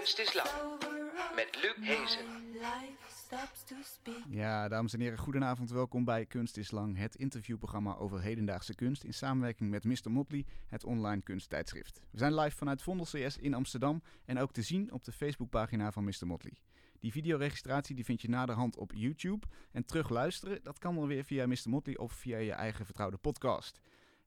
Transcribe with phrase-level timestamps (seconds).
[0.00, 0.48] Kunst is Lang
[1.34, 2.24] met Luc Hezen.
[4.28, 5.70] Ja, dames en heren, goedenavond.
[5.70, 10.10] Welkom bij Kunst is Lang, het interviewprogramma over hedendaagse kunst in samenwerking met Mr.
[10.10, 12.00] Motley, het online kunsttijdschrift.
[12.10, 15.92] We zijn live vanuit Vondel CS in Amsterdam en ook te zien op de Facebookpagina
[15.92, 16.26] van Mr.
[16.26, 16.56] Motley.
[17.00, 19.46] Die videoregistratie die vind je naderhand op YouTube.
[19.72, 21.68] En terugluisteren, dat kan dan weer via Mr.
[21.68, 23.80] Motley of via je eigen vertrouwde podcast.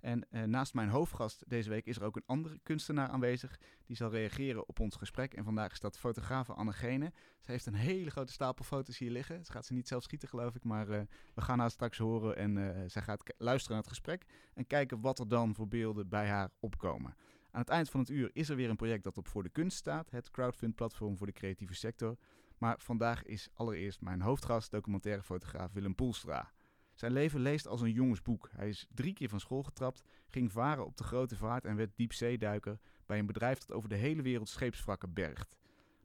[0.04, 3.60] En eh, naast mijn hoofdgast deze week is er ook een andere kunstenaar aanwezig.
[3.86, 5.34] Die zal reageren op ons gesprek.
[5.34, 7.12] En vandaag is dat fotografe Anne Gene.
[7.42, 9.46] Ze heeft een hele grote stapel foto's hier liggen.
[9.46, 10.64] Ze gaat ze niet zelf schieten, geloof ik.
[10.64, 11.02] Maar uh,
[11.34, 12.38] we gaan haar straks horen.
[12.38, 14.26] En uh, zij gaat luisteren naar het gesprek.
[14.54, 17.16] En kijken wat er dan voor beelden bij haar opkomen.
[17.52, 19.50] Aan het eind van het uur is er weer een project dat op Voor de
[19.50, 20.12] Kunst staat.
[20.12, 22.18] Het crowdfund-platform voor de creatieve sector.
[22.58, 26.52] Maar vandaag is allereerst mijn hoofdgast, documentaire fotograaf Willem Poelstra.
[26.94, 28.50] Zijn leven leest als een jongensboek.
[28.56, 31.92] Hij is drie keer van school getrapt, ging varen op de grote vaart en werd
[31.96, 35.58] diepzeeduiker bij een bedrijf dat over de hele wereld scheepswrakken bergt.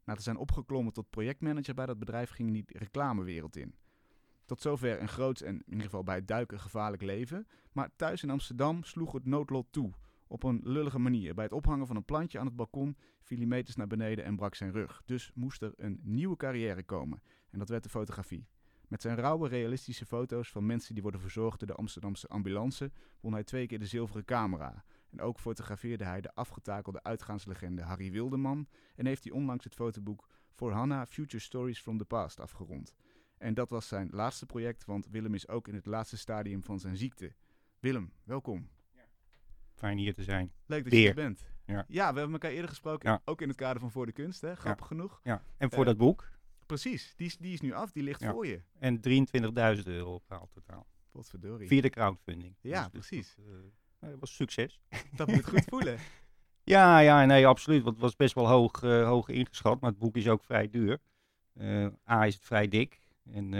[0.05, 3.75] Na te zijn opgeklommen tot projectmanager bij dat bedrijf ging hij de reclamewereld in.
[4.45, 7.47] Tot zover een groots en in ieder geval bij het duiken gevaarlijk leven.
[7.71, 9.91] Maar thuis in Amsterdam sloeg het noodlot toe.
[10.27, 11.33] Op een lullige manier.
[11.33, 14.35] Bij het ophangen van een plantje aan het balkon viel hij meters naar beneden en
[14.35, 15.01] brak zijn rug.
[15.05, 17.21] Dus moest er een nieuwe carrière komen.
[17.49, 18.47] En dat werd de fotografie.
[18.89, 23.33] Met zijn rauwe, realistische foto's van mensen die worden verzorgd door de Amsterdamse ambulance won
[23.33, 24.83] hij twee keer de zilveren camera.
[25.09, 30.27] En ook fotografeerde hij de afgetakelde uitgaanslegende Harry Wilderman en heeft hij onlangs het fotoboek
[30.53, 32.93] For Hannah Future Stories from the Past afgerond.
[33.37, 36.79] En dat was zijn laatste project, want Willem is ook in het laatste stadium van
[36.79, 37.33] zijn ziekte.
[37.79, 38.69] Willem, welkom.
[38.95, 39.05] Ja.
[39.73, 40.51] Fijn hier te zijn.
[40.65, 41.45] Leuk dat je er bent.
[41.65, 41.85] Ja.
[41.87, 43.21] ja, we hebben elkaar eerder gesproken, ja.
[43.25, 44.55] ook in het kader van Voor de Kunst, hè?
[44.55, 45.19] grappig genoeg.
[45.23, 46.29] Ja, en voor Uh, dat boek.
[46.69, 48.31] Precies, die is, die is nu af, die ligt Ja.
[48.31, 48.61] voor je.
[48.79, 50.87] En 23.000 euro opgehaald totaal.
[51.11, 51.67] Potverdorie.
[51.67, 52.55] Via de crowdfunding.
[52.61, 53.35] Ja, Dus dat- precies.
[53.37, 53.45] Dat,
[53.99, 54.79] eh, dat was succes.
[55.15, 55.97] Dat moet goed voelen.
[56.63, 57.81] Ja, ja, nee, absoluut.
[57.83, 59.79] Want het was best wel hoog, eh, hoog ingeschat.
[59.81, 60.99] Maar het boek is ook vrij duur.
[61.53, 62.99] Eh, A is het vrij dik.
[63.31, 63.53] En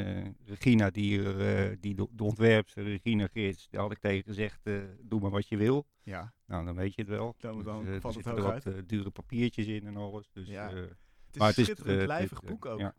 [0.45, 4.59] Regina, die, er, die de, de ontwerpster, Regina Geerts, daar had ik tegen gezegd,
[5.01, 5.85] doe maar wat je wil.
[6.03, 7.35] Ja, Nou, dan weet je het wel.
[7.39, 10.29] Dan- dan eh, er valt het zitten hoog er wat, dure papiertjes in en alles.
[10.33, 10.71] Dus, Ja.
[11.35, 12.79] Eh, het is Maar een het schitterend eh, lijvig boek eh, ook.
[12.79, 12.95] ja.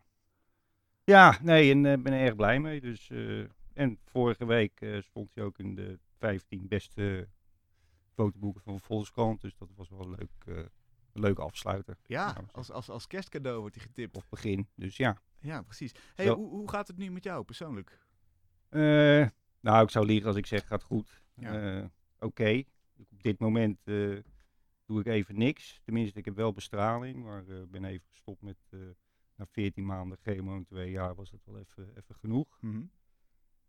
[1.04, 2.80] Ja, nee, en ik ben er erg blij mee.
[2.80, 3.40] Dus, eh,
[3.72, 7.28] en vorige week eh, stond hij ook in de 15 beste
[8.14, 9.40] fotoboeken van Volkskrant.
[9.40, 10.56] Dus dat was wel een leuk, eh,
[11.12, 11.96] een leuke afsluiter.
[12.06, 14.16] Ja, Nou, als, als, als kerstcadeau wordt hij getipt.
[14.16, 14.68] Of begin.
[14.74, 15.18] Dus ja.
[15.40, 15.92] Ja, precies.
[16.14, 16.34] Hey, Zo.
[16.34, 17.98] hoe, hoe gaat het nu met jou persoonlijk?
[18.68, 19.26] Eh,
[19.60, 21.22] nou, ik zou liegen als ik zeg gaat goed.
[21.34, 21.78] Ja.
[21.78, 21.84] Eh,
[22.18, 22.62] Oké.
[23.10, 24.16] Op dit moment eh,
[24.90, 25.80] doe ik even niks.
[25.84, 27.24] Tenminste, ik heb wel bestraling.
[27.24, 28.58] Maar eh, ik ben even gestopt met...
[28.70, 28.78] eh,
[29.40, 32.58] na 14 maanden chemo en twee jaar was dat wel even, even genoeg.
[32.60, 32.82] Mhm.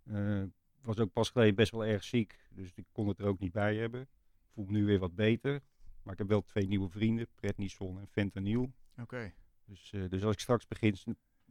[0.04, 0.44] Eh,
[0.82, 3.52] was ook pas geleden best wel erg ziek, dus ik kon het er ook niet
[3.52, 4.02] bij hebben.
[4.02, 4.08] Ik
[4.54, 5.62] voel me nu weer wat beter.
[6.04, 8.74] Maar ik heb wel twee nieuwe vrienden, Prednison en Fentanyl.
[9.02, 9.34] Oké.
[9.66, 10.96] Dus, eh, dus als ik straks begin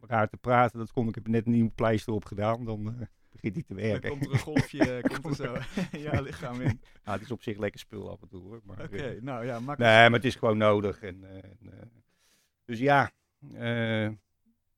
[0.00, 3.06] raar te praten, dat kon ik heb net een nieuw pleister op gedaan, dan eh,
[3.32, 4.10] begint hij te Dan werken.
[4.10, 5.56] komt er een golfje, komt er zo.
[5.98, 6.80] ja, lichaam in.
[7.04, 8.60] Ah, het is op zich lekker spul af en toe hoor.
[8.66, 9.92] Oké, eh, nou ja, makkelijk.
[9.92, 11.02] Nee, maar het is gewoon nodig.
[11.02, 11.86] En, eh, en, eh,
[12.64, 13.10] dus ja,
[13.54, 14.10] eh,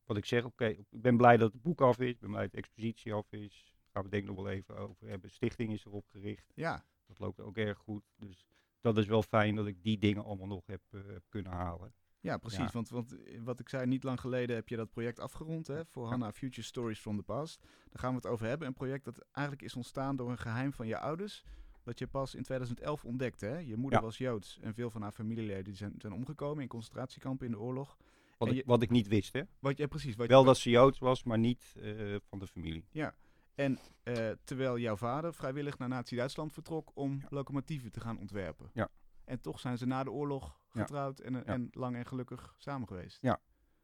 [0.05, 2.11] wat ik zeg, oké, ik ben blij dat het boek af is.
[2.11, 3.71] Ik ben blij dat de expositie af is.
[3.77, 5.31] Daar gaan we denk ik nog wel even over hebben.
[5.31, 6.53] Stichting is erop gericht.
[6.55, 8.05] Ja, Dat loopt ook erg goed.
[8.17, 8.47] Dus
[8.81, 11.95] dat is wel fijn dat ik die dingen allemaal nog heb, eh, heb kunnen halen.
[12.23, 12.59] Ja, precies.
[12.59, 12.71] Ja.
[12.73, 15.85] Want, want eh, wat ik zei, niet lang geleden heb je dat project afgerond hè,
[15.85, 17.61] voor Hannah Future Stories from the Past.
[17.63, 18.67] Daar gaan we het over hebben.
[18.67, 21.45] Een project dat eigenlijk is ontstaan door een geheim van je ouders.
[21.85, 23.47] Dat je pas in 2011 ontdekte.
[23.47, 23.59] Hè?
[23.59, 24.05] Je moeder Ja.
[24.05, 27.97] was Joods en veel van haar familieleden zijn, zijn omgekomen in concentratiekampen in de oorlog.
[28.39, 29.43] Wat, ik, wat ik niet wist, hè.
[29.59, 30.15] Wat, ja, precies.
[30.17, 32.85] Wat, Wel dat ze Joods was, maar niet eh, van de familie.
[32.91, 33.15] Ja,
[33.55, 38.71] en eh, terwijl jouw vader vrijwillig naar Nazi-Duitsland vertrok om locomotieven te gaan ontwerpen.
[38.75, 38.89] Ja.
[39.25, 40.61] En toch zijn ze na de oorlog.
[40.73, 43.19] Getrouwd en, en lang en gelukkig samen geweest.
[43.21, 43.41] Ja.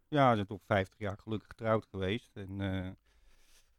[0.08, 2.37] Ja, ze zijn toch 50 jaar gelukkig getrouwd geweest.
[2.37, 2.90] En eh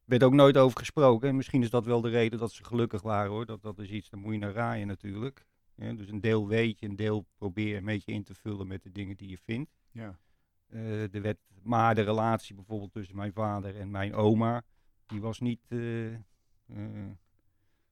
[0.05, 1.29] werd ook nooit over gesproken.
[1.29, 3.45] En misschien is dat wel de reden dat ze gelukkig waren hoor.
[3.45, 5.45] Dat, dat is iets, daar moet je naar raaien natuurlijk.
[5.75, 8.83] Ja, dus een deel weet je, een deel probeer een beetje in te vullen met
[8.83, 9.71] de dingen die je vindt.
[9.91, 10.19] Ja.
[10.67, 14.63] Eh, er werd, maar de relatie bijvoorbeeld tussen mijn vader en mijn oma,
[15.05, 15.61] die was niet...
[15.67, 15.79] eh,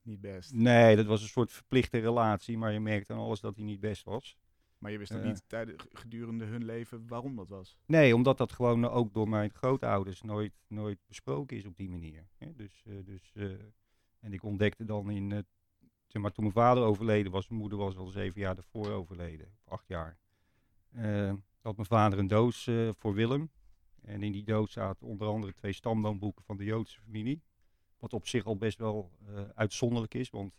[0.02, 0.54] Niet best.
[0.54, 3.80] nee, dat was een soort verplichte relatie, maar je merkte aan alles dat hij niet
[3.80, 4.38] best was.
[4.78, 5.26] Maar je wist ook Eh.
[5.26, 7.78] niet tijdens, gedurende hun leven waarom dat was.
[7.86, 12.28] Nee, omdat dat gewoon ook door mijn grootouders nooit, nooit besproken is op die manier.
[12.38, 12.54] Hè?
[12.56, 13.52] Dus, eh, dus, eh,
[14.20, 15.40] en ik ontdekte dan in, eh,
[16.08, 19.48] zeg maar, toen mijn vader overleden was, mijn moeder was al zeven jaar daarvoor overleden,
[19.66, 20.18] of acht jaar.
[20.92, 23.52] eh, had mijn vader een doos eh, voor Willem.
[24.02, 27.42] En in die doos zaten onder andere twee stamboomboeken van de Joodse familie.
[28.00, 30.54] Wat op zich al best wel eh, uitzonderlijk is, want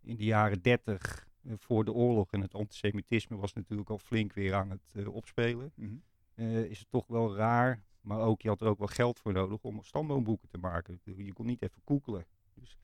[0.00, 4.32] in de jaren dertig, eh, voor de oorlog en het antisemitisme, was natuurlijk al flink
[4.32, 5.72] weer aan het eh, opspelen.
[5.74, 5.94] Mhm.
[6.34, 7.82] eh, is het toch wel raar.
[8.00, 11.00] Maar ook, je had er ook wel geld voor nodig om stamboomboeken te maken.
[11.04, 12.26] Je kon niet even koekelen.
[12.54, 12.78] Dus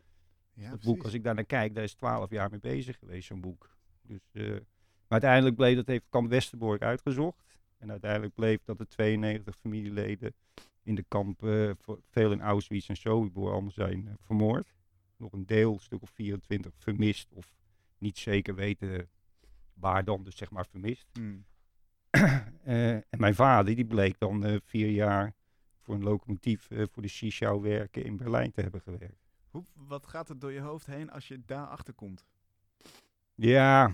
[0.53, 3.27] Ja, dat boek, als ik daar naar kijk, daar is 12 jaar mee bezig geweest,
[3.27, 3.71] zo'n boek.
[4.03, 4.61] Dus, eh, maar
[5.09, 7.59] uiteindelijk bleef, dat heeft kamp Westerbork uitgezocht.
[7.79, 10.35] En uiteindelijk bleef dat de 92 familieleden
[10.83, 14.75] in de kamp, eh, voor- veel in Auschwitz en Sobibor allemaal zijn eh, vermoord.
[15.17, 17.55] Nog een deel, een stuk of 24, vermist of
[17.99, 19.09] niet zeker weten
[19.75, 21.07] waar dan, dus zeg maar vermist.
[21.13, 21.45] Hmm.
[22.67, 25.35] Eh, en mijn vader, die bleek dan eh, vier jaar
[25.81, 29.29] voor een locomotief eh, voor de Schischau werken in Berlijn te hebben gewerkt.
[29.51, 32.27] Hoe, wat gaat er door je hoofd heen als je daarachter komt?
[33.35, 33.93] Ja.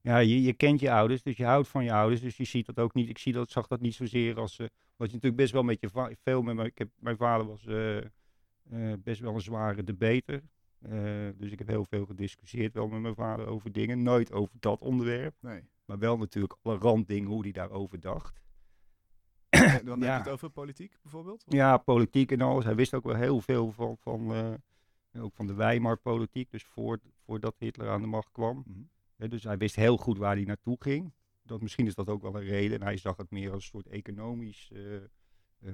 [0.00, 2.20] Ja, je, je kent je ouders, dus je houdt van je ouders.
[2.20, 3.08] Dus je ziet dat ook niet.
[3.08, 4.56] Ik zie dat, zag dat niet zozeer als.
[4.56, 4.70] wat
[5.08, 7.64] je natuurlijk best wel met je veel met mijn, ik heb, mijn vader was
[9.02, 10.42] best wel een zware debater.
[10.80, 14.02] Eh, dus ik heb heel veel gediscussieerd wel met mijn vader over dingen.
[14.02, 15.34] Nooit over dat onderwerp.
[15.40, 15.62] Nee.
[15.84, 18.40] Maar wel natuurlijk alle randdingen hoe hij daarover dacht.
[19.48, 20.12] Eh, Dan heb Ja.
[20.16, 21.44] je het over politiek bijvoorbeeld?
[21.46, 22.64] Of- Ja, politiek en alles.
[22.64, 26.50] Hij wist ook wel heel veel van, van, eh, ook van de Weimar-politiek.
[26.50, 28.64] Dus voor, voordat Hitler aan de macht kwam.
[28.66, 29.28] Mhm.
[29.28, 31.12] Dus hij wist heel goed waar hij naartoe ging.
[31.42, 32.80] Dat, misschien is dat ook wel een reden.
[32.80, 34.72] En hij zag het meer als een soort economisch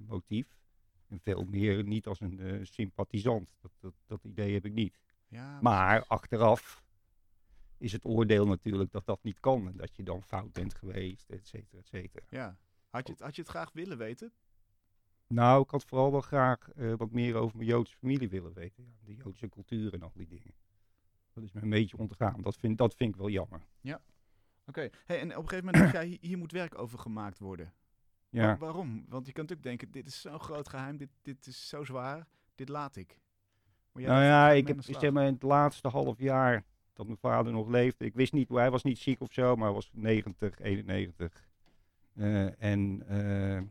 [0.06, 0.47] motief.
[1.08, 3.49] En veel meer niet als een eh, sympathisant.
[3.61, 4.99] Dat, dat, dat idee heb ik niet.
[5.29, 6.85] Ja, Maar achteraf
[7.79, 9.69] is het oordeel natuurlijk dat dat niet kan.
[9.69, 12.25] En dat je dan fout bent geweest, et cetera, et cetera.
[12.31, 12.56] Ja.
[12.91, 14.32] Had je, het, had je het graag willen weten?
[15.26, 18.85] Nou, ik had vooral wel graag eh, wat meer over mijn Joodse familie willen weten.
[18.85, 20.55] Ja, de Joodse cultuur en al die dingen.
[21.32, 22.43] Dat is me een beetje ontgaan.
[22.43, 23.67] Dat vind, dat vind ik wel jammer.
[24.67, 24.88] Oké.
[25.05, 27.73] Hey, en op een gegeven moment dacht jij, hier moet werk over gemaakt worden.
[28.36, 28.46] Ja.
[28.46, 29.04] Wa- waarom?
[29.08, 32.26] Want je kan natuurlijk denken, dit is zo'n groot geheim, dit, dit is zo zwaar,
[32.54, 33.18] dit laat ik.
[33.92, 37.52] Maar nou ja, ik heb zeg maar in het laatste half jaar dat mijn vader
[37.52, 38.04] nog leefde.
[38.04, 41.44] Ik wist niet, hij was niet ziek of zo, maar hij was 90, 91.
[42.14, 43.62] Eh, en eh,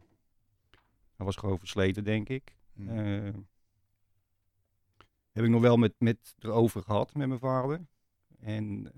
[1.16, 2.56] hij was gewoon versleten, denk ik.
[2.74, 2.90] Hmm.
[2.90, 3.34] Eh,
[5.32, 7.86] heb ik nog wel met, met erover gehad met mijn vader.
[8.40, 8.92] En,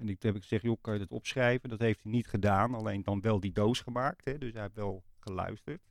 [0.00, 1.68] en ik heb ik gezegd, joh, kan je dat opschrijven?
[1.68, 4.24] Dat heeft hij niet gedaan, alleen dan wel die doos gemaakt.
[4.24, 4.38] Hè?
[4.38, 5.82] Dus hij heeft wel geluisterd.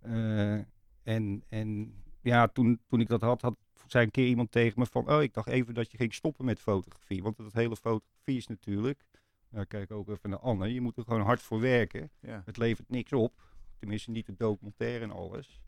[0.00, 0.58] Eh,
[1.02, 3.56] en, en ja, toen, toen ik dat had, had,
[3.86, 6.44] zei een keer iemand tegen me van, oh, ik dacht even dat je ging stoppen
[6.44, 7.22] met fotografie.
[7.22, 9.04] Want dat hele fotografie is natuurlijk,
[9.48, 12.10] nou, kijk ook even naar Anne, je moet er gewoon hard voor werken.
[12.20, 12.42] ja.
[12.44, 13.42] Het levert niks op.
[13.78, 15.60] Tenminste, niet de documentaire en alles.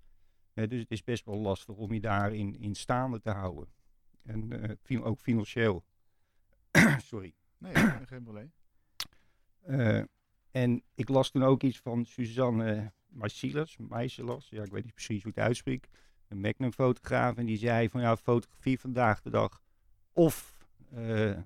[0.52, 3.69] Ja, dus het is best wel lastig om je daarin in staande te houden.
[4.22, 4.52] En
[4.88, 5.84] eh, ook financieel.
[7.11, 7.34] Sorry.
[7.64, 7.75] Nee,
[8.06, 8.52] geen- probleem.
[9.60, 10.02] Eh,
[10.50, 15.22] en ik las toen ook iets van Suzanne Marcellus, Meisjelas, ja, ik weet niet precies
[15.22, 15.88] hoe het uitspreekt,
[16.28, 17.37] een Magnum-fotograaf.
[17.37, 19.62] En die zei van ja, fotografie vandaag de dag.
[20.12, 20.56] Of
[20.90, 21.37] eh,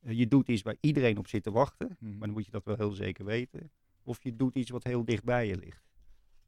[0.00, 2.10] je doet iets waar iedereen op zit te wachten, Mhm.
[2.10, 3.70] maar dan moet je dat wel heel zeker weten.
[4.02, 5.84] Of je doet iets wat heel dicht bij je ligt.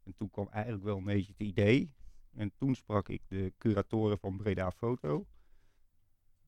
[0.04, 1.92] En toen kwam eigenlijk wel een beetje het idee.
[2.34, 5.26] En toen sprak ik de curatoren van Breda Foto.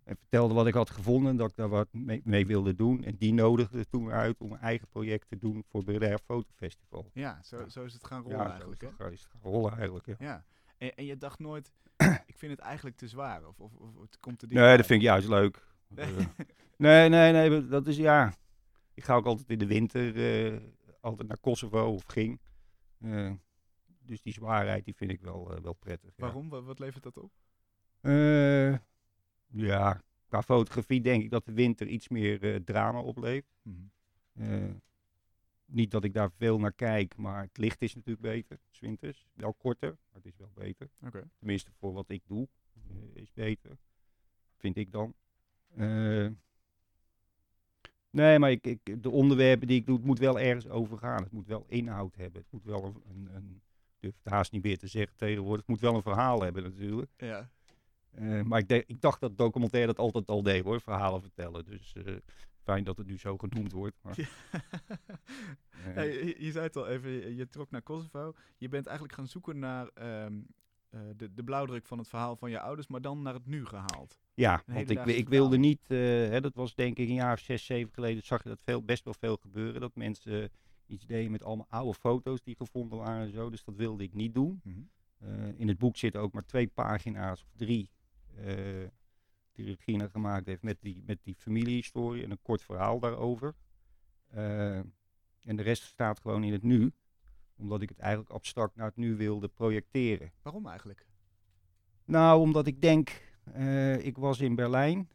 [0.04, 3.04] En vertelde wat ik had gevonden, dat ik daar wat mee, mee wilde doen.
[3.04, 7.10] En die nodigde toen uit om een eigen project te doen voor Breda Fotofestival.
[7.14, 7.68] Ja, zo, Ja.
[7.68, 8.82] zo is het gaan rollen Ja, zo eigenlijk.
[8.82, 8.94] is Hè?
[8.94, 10.06] het gaan- is het gaan rollen eigenlijk.
[10.06, 10.14] Ja.
[10.18, 10.44] Ja.
[10.78, 11.72] En, en je dacht nooit,
[12.26, 13.46] ik vind het eigenlijk te zwaar.
[13.46, 15.66] Of, of, of het komt te Nee, dat vind ik juist leuk.
[15.88, 16.14] Nee.
[16.80, 18.32] Eh, nee, nee, nee, dat is ja.
[18.94, 20.16] Ik ga ook altijd in de winter
[20.54, 20.60] eh,
[21.00, 22.40] altijd naar Kosovo of ging.
[23.00, 23.32] Eh,
[24.02, 26.10] dus die zwaarheid die vind ik wel, wel prettig.
[26.16, 26.24] ja.
[26.24, 26.48] Waarom?
[26.48, 27.32] Wat, wat levert dat op?
[29.50, 33.58] Ja, qua fotografie denk ik dat de winter iets meer eh, drama oplevert.
[33.62, 33.76] Mhm.
[34.32, 34.74] Eh,
[35.64, 38.58] niet dat ik daar veel naar kijk, maar het licht is natuurlijk beter.
[38.70, 39.26] 's winters.
[39.32, 40.90] Wel korter, maar het is wel beter.
[41.38, 43.78] Tenminste, voor wat ik doe, eh, is beter.
[44.56, 45.14] Vind ik dan.
[48.10, 51.22] Nee, maar ik, ik, de onderwerpen die ik doe, het moet wel ergens over gaan.
[51.22, 52.40] Het moet wel inhoud hebben.
[52.40, 53.62] Het moet wel een, een, een
[54.00, 55.60] ik durf het haast niet meer te zeggen tegenwoordig.
[55.60, 57.10] Het moet wel een verhaal hebben natuurlijk.
[57.16, 57.50] Ja.
[58.10, 61.64] Eh, maar ik, de- ik dacht dat documentaire dat altijd al deed hoor, verhalen vertellen.
[61.64, 62.16] Dus eh,
[62.62, 63.96] fijn dat het nu zo genoemd wordt.
[64.02, 64.14] Maar,
[66.04, 68.32] je, je zei het al even, je, je trok naar Kosovo.
[68.58, 70.40] Je bent eigenlijk gaan zoeken naar ehm,
[70.90, 73.66] eh, de, de blauwdruk van het verhaal van je ouders, maar dan naar het nu
[73.66, 74.18] gehaald.
[74.34, 77.38] Ja, Een want ik, ik wilde niet, hè, dat was denk ik een jaar of
[77.40, 79.80] zes, zeven geleden, zag je dat veel, best wel veel gebeuren.
[79.80, 80.50] Dat mensen
[80.86, 83.50] iets deden met allemaal oude foto's die gevonden waren en zo.
[83.50, 84.60] Dus dat wilde ik niet doen.
[85.18, 87.90] Eh, in het boek zitten ook maar twee pagina's of drie
[89.52, 93.54] die Regina gemaakt heeft met die, met die familiehistorie en een kort verhaal daarover.
[94.30, 94.76] Eh,
[95.40, 96.92] en de rest staat gewoon in het nu,
[97.56, 100.32] omdat ik het eigenlijk abstract naar het nu wilde projecteren.
[100.42, 101.06] Waarom eigenlijk?
[102.04, 103.22] Nou, omdat ik denk,
[103.52, 105.08] eh, ik was in Berlijn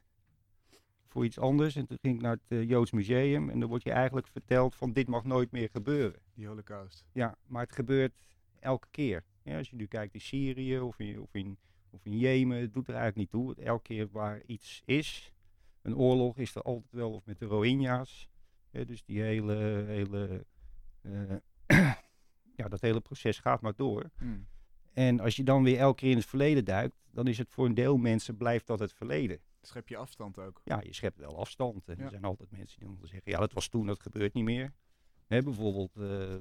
[1.07, 1.75] voor iets anders.
[1.75, 3.49] En toen ging ik naar het eh, Joods Museum.
[3.49, 6.21] En dan wordt je eigenlijk verteld van dit mag nooit meer gebeuren.
[6.33, 7.05] Die holocaust.
[7.11, 8.13] Ja, maar het gebeurt
[8.59, 9.23] elke keer.
[9.41, 11.57] Ja, als je nu kijkt in Syrië of in, of, in,
[11.95, 13.65] of in Jemen, het doet er eigenlijk niet toe.
[13.65, 15.33] Elke keer waar iets is,
[15.81, 18.29] een oorlog, is er altijd wel, of met de Rohingya's.
[18.69, 20.45] Ja, dus die hele, hele
[21.01, 21.35] eh,
[22.59, 24.11] ja, dat hele proces gaat maar door.
[24.17, 24.47] Hmm.
[24.93, 27.65] En als je dan weer elke keer in het verleden duikt, dan is het voor
[27.65, 29.39] een deel mensen blijft dat het verleden.
[29.61, 30.61] Schep je afstand ook.
[30.63, 31.87] Ja, je schept wel afstand.
[31.87, 32.03] En Ja.
[32.03, 34.73] er zijn altijd mensen die dan zeggen, ja, dat was toen, dat gebeurt niet meer.
[35.27, 36.35] Hè, bijvoorbeeld, eh,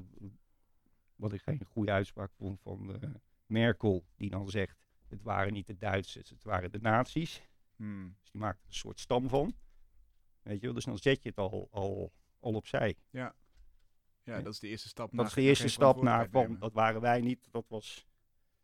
[1.17, 3.11] wat ik geen goede uitspraak vond van eh,
[3.47, 4.84] Merkel, die dan zegt,
[5.15, 7.43] het waren niet de Duitsers, het waren de nazi's.
[7.77, 8.17] Hmm.
[8.21, 9.55] Dus die maakt er een soort stam van.
[10.43, 12.97] Weet je wel, dus dan zet je het al, al, al opzij.
[13.11, 13.35] Ja,
[14.23, 14.41] Ja.
[14.43, 15.07] dat is de eerste stap.
[15.07, 18.07] Dat naar is de eerste stap naar van, dat waren wij niet, dat was,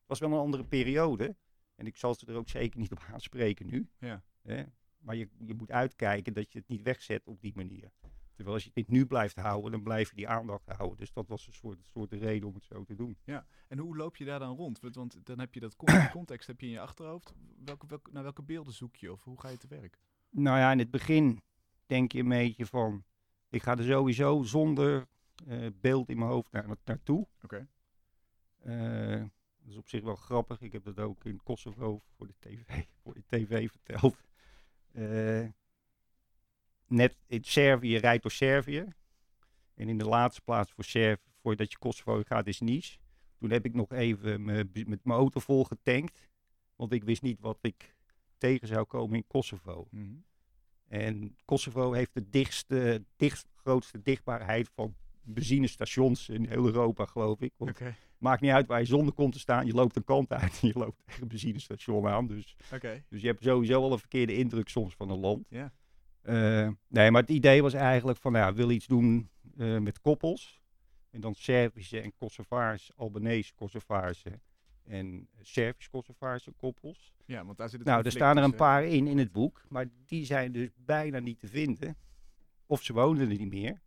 [0.07, 1.37] was wel een andere periode.
[1.75, 3.91] En ik zal ze er ook zeker niet op aanspreken nu.
[3.99, 4.23] Ja.
[4.43, 4.65] Hè?
[4.99, 7.93] Maar je, je moet uitkijken dat je het niet wegzet op die manier.
[8.41, 10.99] Terwijl als je dit nu blijft houden, dan blijf je die aandacht houden.
[10.99, 13.19] Dus dat was een soort, soort reden om het zo te doen.
[13.69, 14.81] En hoe loop je daar dan rond?
[14.81, 15.77] Want- dan heb je dat
[16.13, 17.35] context heb je in je achterhoofd.
[17.65, 19.99] Welke, welke, naar welke beelden zoek je of hoe ga je te werk?
[20.31, 21.43] Nou ja, in het begin
[21.87, 23.05] denk je een beetje van,
[23.49, 25.07] ik ga er sowieso zonder
[25.47, 27.27] eh, beeld in mijn hoofd naar, naartoe.
[27.43, 27.69] Oké.
[28.59, 29.21] Eh,
[29.59, 30.61] dat is op zich wel grappig.
[30.61, 34.17] Ik heb dat ook in Kosovo voor de tv, voor de TV verteld.
[34.93, 35.49] Eh,
[36.91, 38.87] net in Servië rijdt door Servië.
[39.75, 42.99] En in de laatste plaats voor Serv, voordat je Kosovo gaat is Nice.
[43.39, 46.29] Toen heb ik nog even me- met mijn auto vol getankt.
[46.77, 47.95] Want ik wist niet wat ik
[48.39, 49.87] tegen zou komen in Kosovo.
[49.91, 50.15] Mhm.
[50.89, 57.53] En Kosovo heeft de dichtste, dichtst, grootste dichtbaarheid van benzinestations in heel Europa, geloof ik.
[57.57, 57.71] Want
[58.19, 59.67] maakt niet uit waar je zonder komt te staan.
[59.67, 62.27] Je loopt een kant uit en je loopt tegen een benzinestation aan.
[62.27, 62.57] Dus,
[63.09, 65.47] dus je hebt sowieso al een verkeerde indruk soms van een land.
[65.51, 65.73] Ja.
[66.23, 70.01] Eh, nee, maar het idee was eigenlijk van, nou, ja, wil iets doen eh, met
[70.01, 70.61] koppels.
[71.11, 74.41] En dan Servische en Kosovaarse, Albanese Kosovaarse
[74.85, 77.13] en Servisch-Kosovaarse koppels.
[77.25, 79.63] Ja, want daar zit het Nou, er staan er een paar in in het boek,
[79.69, 81.97] maar die zijn dus bijna niet te vinden.
[82.67, 83.81] Of ze wonen er niet meer,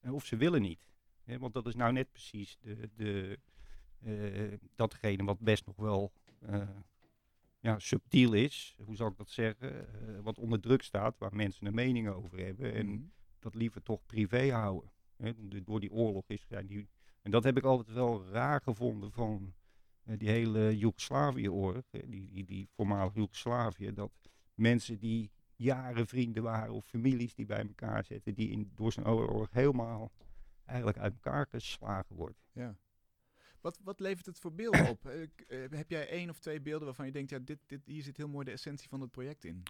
[0.00, 0.86] en of ze willen niet.
[1.24, 3.38] Want dat is nou net precies de, de,
[4.06, 6.12] eh, datgene wat best nog wel
[6.46, 6.68] eh,
[7.66, 11.66] ja, subtiel is, hoe zal ik dat zeggen, eh, wat onder druk staat, waar mensen
[11.66, 12.72] een mening over hebben.
[12.74, 13.02] En Mhm.
[13.38, 14.90] dat liever toch privé houden.
[15.16, 15.32] Hè,
[15.64, 16.88] door die oorlog is zijn die.
[17.22, 19.54] En dat heb ik altijd wel raar gevonden van
[20.04, 24.12] eh, die hele Joegoslavië-oorlog, die, die, die voormalig Joegoslavië, dat
[24.54, 29.08] mensen die jaren vrienden waren of families die bij elkaar zitten, die in, door zo'n
[29.08, 30.12] oorlog helemaal
[30.64, 32.38] eigenlijk uit elkaar geslagen wordt.
[32.52, 32.76] Ja.
[33.66, 35.06] Wat, wat levert het voor beelden op?
[35.06, 38.02] Eh, eh, heb jij één of twee beelden waarvan je denkt, ja, dit, dit, hier
[38.02, 39.62] zit heel mooi de essentie van het project in?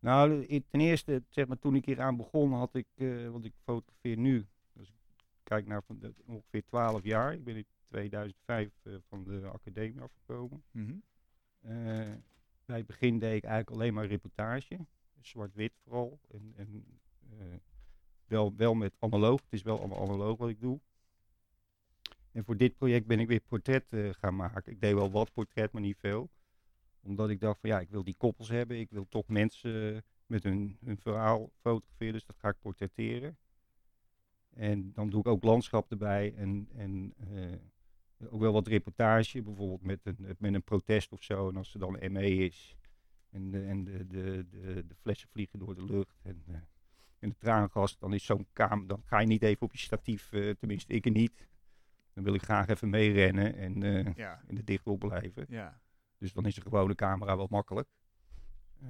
[0.00, 3.52] Nou, ten eerste, zeg maar, toen ik hier aan begon, had ik, eh, want ik
[3.64, 4.94] fotografeer nu, dus ik
[5.42, 7.32] kijk naar van de, ongeveer 12 jaar.
[7.32, 10.62] Ik ben in 2005 eh, van de academie afgekomen.
[10.70, 10.94] Mhm.
[11.60, 11.72] Eh,
[12.64, 14.78] bij het begin deed ik eigenlijk alleen maar reportage,
[15.20, 16.20] zwart-wit vooral.
[16.30, 16.84] En, en
[18.26, 20.80] wel, wel met analoog, het is wel allemaal analoog wat ik doe.
[22.32, 24.72] En voor dit project ben ik weer portret eh, gaan maken.
[24.72, 26.30] Ik deed wel wat portret, maar niet veel.
[27.00, 28.78] Omdat ik dacht van ja, ik wil die koppels hebben.
[28.78, 33.36] Ik wil toch mensen eh, met hun, hun verhaal fotograferen, dus dat ga ik portretteren.
[34.50, 39.82] En dan doe ik ook landschap erbij en, en eh, ook wel wat reportage, bijvoorbeeld
[39.82, 41.48] met een, met een protest of zo.
[41.48, 42.76] En als er dan ME is
[43.30, 46.44] en, de, en de, de, de, de flessen vliegen door de lucht en,
[47.18, 50.28] en de traangas, dan is zo'n kamer, dan ga je niet even op je statief,
[50.58, 51.48] tenminste ik niet.
[52.20, 55.46] Dan wil ik graag even meerennen en eh, Ja, in de dichthoek blijven.
[55.48, 55.80] ja.
[56.18, 57.88] Dus dan is een gewone camera wel makkelijk.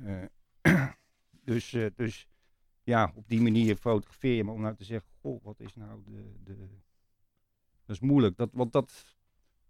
[0.04, 0.24] Eh,
[1.44, 2.28] dus, eh, dus
[2.82, 4.44] ja, op die manier fotografeer je.
[4.44, 6.34] Maar om nou te zeggen, goh, wat is nou de...
[6.44, 6.56] de
[7.84, 8.36] dat is moeilijk.
[8.36, 9.16] Dat, want dat,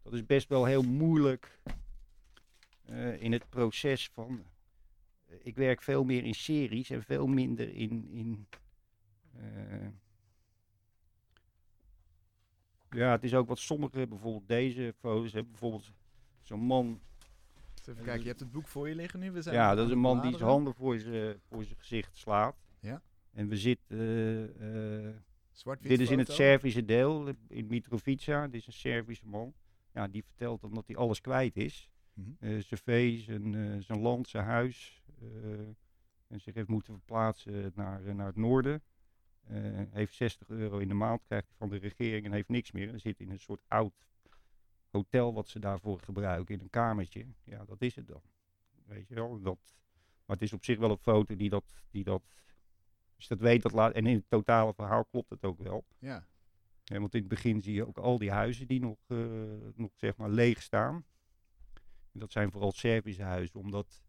[0.02, 1.60] dat is best wel heel moeilijk
[3.18, 4.44] in het proces van...
[5.38, 8.08] ik werk veel meer in series en veel minder in...
[8.10, 8.46] in
[12.90, 15.92] ja, het is ook wat sommige, bijvoorbeeld deze foto's, hebben bijvoorbeeld
[16.42, 17.00] zo'n man
[17.90, 19.30] even kijken, je hebt het boek voor je liggen nu.
[19.32, 22.16] We zijn ja, dat is een man die zijn handen voor zijn, voor zijn gezicht
[22.16, 22.56] slaat.
[22.80, 23.02] Ja.
[23.32, 23.98] En we zitten.
[23.98, 25.14] eh, eh,
[25.80, 26.32] dit is in het.
[26.32, 28.46] Servische deel, in Mitrovica.
[28.46, 29.54] Dit is een Servische man.
[29.92, 31.90] Ja, die vertelt dan dat hij alles kwijt is.
[32.14, 32.30] Mhm.
[32.38, 35.02] Eh, zijn vee, zijn, zijn land, zijn huis.
[36.28, 38.82] en zich heeft moeten verplaatsen naar, naar het noorden.
[39.50, 42.72] Eh, heeft 60 euro in de maand, krijgt hij van de regering en heeft niks
[42.72, 42.88] meer.
[42.88, 44.06] En zit in een soort oud
[44.90, 47.26] hotel wat ze daarvoor gebruiken, in een kamertje.
[47.44, 48.22] Ja, dat is het dan.
[48.84, 49.58] Weet je wel, dat,
[50.26, 52.22] Maar het is op zich wel een foto die dat, die dat
[53.16, 55.84] je dat weet, dat laat, en in het totale verhaal klopt het ook wel.
[55.98, 56.26] Ja.
[56.84, 59.18] Ja, want in het begin zie je ook al die huizen die nog, eh,
[59.74, 61.04] nog zeg maar leeg staan.
[62.12, 64.02] En dat zijn vooral Servische huizen, omdat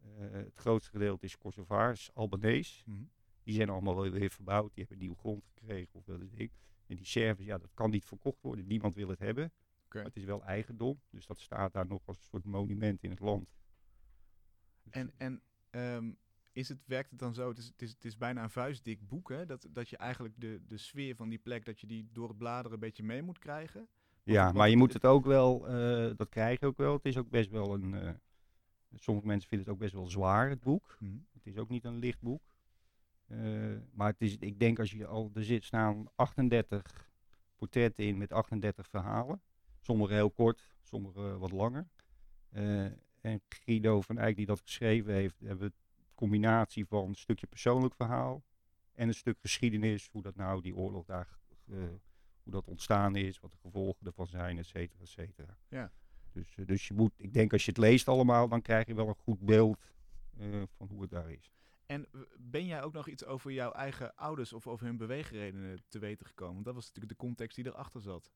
[0.00, 2.82] eh, het grootste gedeelte is Kosovaars, Albanese.
[2.84, 3.02] Mhm.
[3.48, 6.50] Die zijn allemaal weer verbouwd, die hebben nieuwe grond gekregen of dat ding.
[6.86, 9.52] En die Serviërs, ja, dat kan niet verkocht worden, niemand wil het hebben.
[9.88, 13.10] Maar het is wel eigendom, dus dat staat daar nog als een soort monument in
[13.10, 13.48] het land.
[14.82, 16.12] Dus, En, en ehm,
[16.52, 19.08] is het, werkt het dan zo, het is, het is, het is bijna een vuistdik
[19.08, 19.46] boek, hè?
[19.46, 22.38] Dat, dat je eigenlijk de, de sfeer van die plek, dat je die door het
[22.38, 23.88] bladeren een beetje mee moet krijgen?
[24.22, 26.92] Ja, maar je moet het ook wel, eh, dat krijg je ook wel.
[26.92, 28.14] Het is ook best wel een, eh,
[28.94, 30.96] sommige mensen vinden het ook best wel zwaar, het boek.
[31.00, 31.18] Mhm.
[31.32, 32.42] Het is ook niet een licht boek.
[33.28, 37.10] Eh, maar het is, ik denk als je al, er zit staan 38
[37.56, 39.42] portretten in met 38 verhalen.
[39.80, 41.88] Sommige heel kort, sommige wat langer.
[42.48, 42.84] Eh,
[43.20, 47.46] en Guido van Eyck die dat geschreven heeft, hebben we een combinatie van een stukje
[47.46, 48.44] persoonlijk verhaal
[48.92, 51.76] en een stuk geschiedenis, hoe dat nou, die oorlog daar, eh,
[52.42, 55.58] hoe dat ontstaan is, wat de gevolgen ervan zijn, et cetera, et cetera.
[55.68, 55.92] Ja.
[56.32, 59.08] Dus, dus je moet, ik denk als je het leest allemaal, dan krijg je wel
[59.08, 59.78] een goed beeld
[60.76, 61.57] van hoe het daar is.
[61.88, 62.06] En
[62.38, 66.26] ben jij ook nog iets over jouw eigen ouders of over hun beweegredenen te weten
[66.26, 66.54] gekomen?
[66.54, 68.30] Want dat was natuurlijk de context die erachter zat.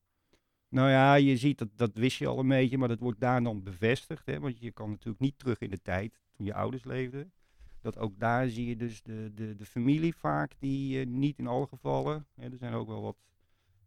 [0.67, 3.43] Nou ja, je ziet dat, dat wist je al een beetje, maar dat wordt daar
[3.43, 4.25] dan bevestigd.
[4.25, 4.39] Hè?
[4.39, 7.31] Want je kan natuurlijk niet terug in de tijd toen je ouders leefden.
[7.81, 11.47] Dat ook daar zie je dus de, de, de familie vaak, die eh, niet in
[11.47, 12.27] alle gevallen.
[12.35, 12.49] Hè?
[12.49, 13.17] Er zijn ook wel wat,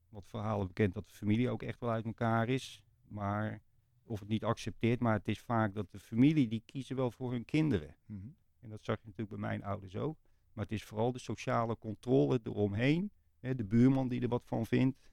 [0.08, 2.82] wat verhalen bekend dat de familie ook echt wel uit elkaar is.
[3.08, 3.62] Maar
[4.02, 7.32] of het niet accepteert, maar het is vaak dat de familie, die kiezen wel voor
[7.32, 7.96] hun kinderen.
[8.06, 8.28] Mhm.
[8.66, 10.18] En dat zag je natuurlijk bij mijn ouders ook.
[10.52, 13.10] Maar het is vooral de sociale controle eromheen.
[13.40, 15.10] Hè, de buurman die er wat van vindt.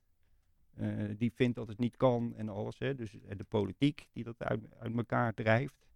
[0.73, 2.79] eh, die vindt dat het niet kan en alles.
[2.79, 2.95] Hè.
[2.95, 5.87] Dus eh, de politiek die dat uit, uit elkaar drijft.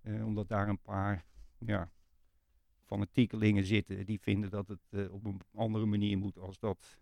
[0.00, 1.24] Eh, omdat daar een paar
[1.58, 1.90] ja,
[2.84, 4.06] fanatiekelingen zitten.
[4.06, 6.98] Die vinden dat het op een andere manier moet als dat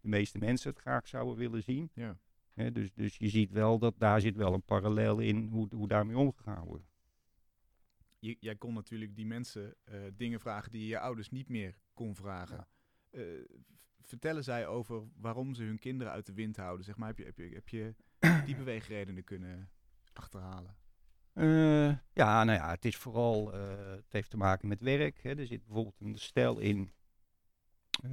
[0.00, 1.90] de meeste mensen het graag zouden willen zien.
[1.94, 2.16] Ja.
[2.72, 6.18] Dus, dus je ziet wel dat daar zit wel een parallel in hoe, hoe daarmee
[6.18, 6.93] omgegaan wordt.
[8.24, 11.78] Je, jij kon natuurlijk die mensen eh, dingen vragen die je je ouders niet meer
[11.94, 12.68] kon vragen.
[13.10, 13.22] Eh,
[14.00, 16.84] vertellen zij over waarom ze hun kinderen uit de wind houden?
[16.84, 17.94] Zeg maar, heb je, heb je, heb je
[18.46, 19.70] die beweegredenen kunnen
[20.12, 20.76] achterhalen?
[21.32, 25.22] Eh, ja, nou ja, het is vooral, eh, het heeft te maken met werk.
[25.22, 25.38] Hè.
[25.38, 26.92] Er zit bijvoorbeeld een stel in,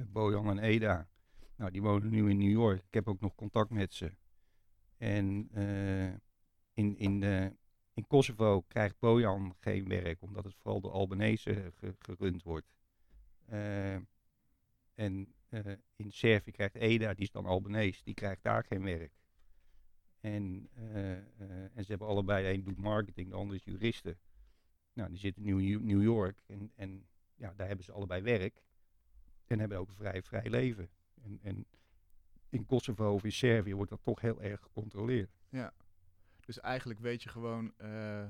[0.06, 1.08] Bojan en Eda.
[1.56, 2.82] Nou, die wonen nu in New York.
[2.86, 4.16] Ik heb ook nog contact met ze.
[4.96, 5.50] En
[6.74, 7.46] in, in, eh,
[7.94, 12.66] in Kosovo krijgt Bojan geen werk, omdat het vooral door Albanese ge- gerund wordt.
[13.44, 13.94] Eh,
[14.94, 19.12] en eh, in Servië krijgt Eda, die is dan Albanese, die krijgt daar geen werk.
[20.20, 21.12] En, eh,
[21.76, 24.18] en ze hebben allebei, een doet marketing, de ander is juristen.
[24.92, 28.62] Nou, die zitten in New, York en, en ja, daar hebben ze allebei werk.
[29.46, 30.88] En hebben ook vrij, vrij leven.
[31.22, 31.66] En, en
[32.48, 35.30] in Kosovo of in Servië wordt dat toch heel erg gecontroleerd.
[36.52, 37.72] Dus eigenlijk weet je gewoon.
[37.76, 38.24] eh,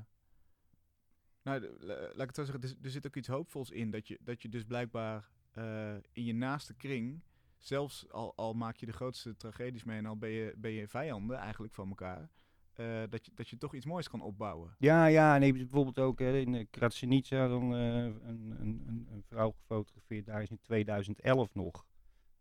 [1.42, 2.62] nou, laat ik het zo zeggen.
[2.62, 3.90] Er, er zit ook iets hoopvols in.
[3.90, 7.22] Dat je, dat je dus blijkbaar eh, in je naaste kring.
[7.58, 10.88] Zelfs al, al maak je de grootste tragedies mee en al ben je, ben je
[10.88, 12.30] vijanden eigenlijk van elkaar.
[12.72, 14.74] eh, dat, je, dat je toch iets moois kan opbouwen.
[14.78, 18.28] Ja, ja, en hebt bijvoorbeeld ook hè, in Kratsjenica dan een,
[18.60, 20.26] een, een, vrouw gefotografeerd.
[20.26, 21.86] Daar is in 2011 nog.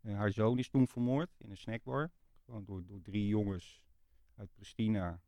[0.01, 2.11] Haar zoon is toen vermoord in een snackbar.
[2.45, 3.83] Gewoon door, door drie jongens
[4.35, 5.21] uit Pristina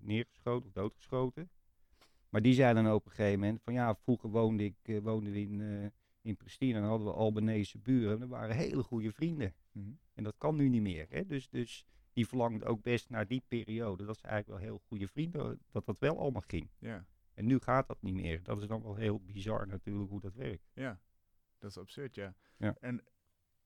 [0.00, 1.50] neergeschoten of doodgeschoten.
[2.28, 5.40] Maar die zei dan op een gegeven moment van ja, vroeger woonde ik eh, woonde
[5.40, 5.86] in, eh,
[6.20, 8.12] in Pristina en hadden we Albanese buren.
[8.12, 9.54] En dat waren hele goede vrienden.
[9.72, 9.90] Mhm.
[10.14, 11.06] En dat kan nu niet meer.
[11.08, 11.26] Hè?
[11.26, 14.04] Dus, dus die verlangde ook best naar die periode.
[14.04, 16.70] Dat ze eigenlijk wel heel goede vrienden, dat dat wel allemaal ging.
[16.78, 18.42] Ja, En nu gaat dat niet meer.
[18.42, 20.70] Dat is dan wel heel bizar natuurlijk hoe dat werkt.
[20.74, 21.00] ja.
[21.58, 22.34] Dat is absurd, ja.
[22.56, 22.76] Ja.
[22.80, 23.04] En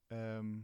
[0.06, 0.58] ehm,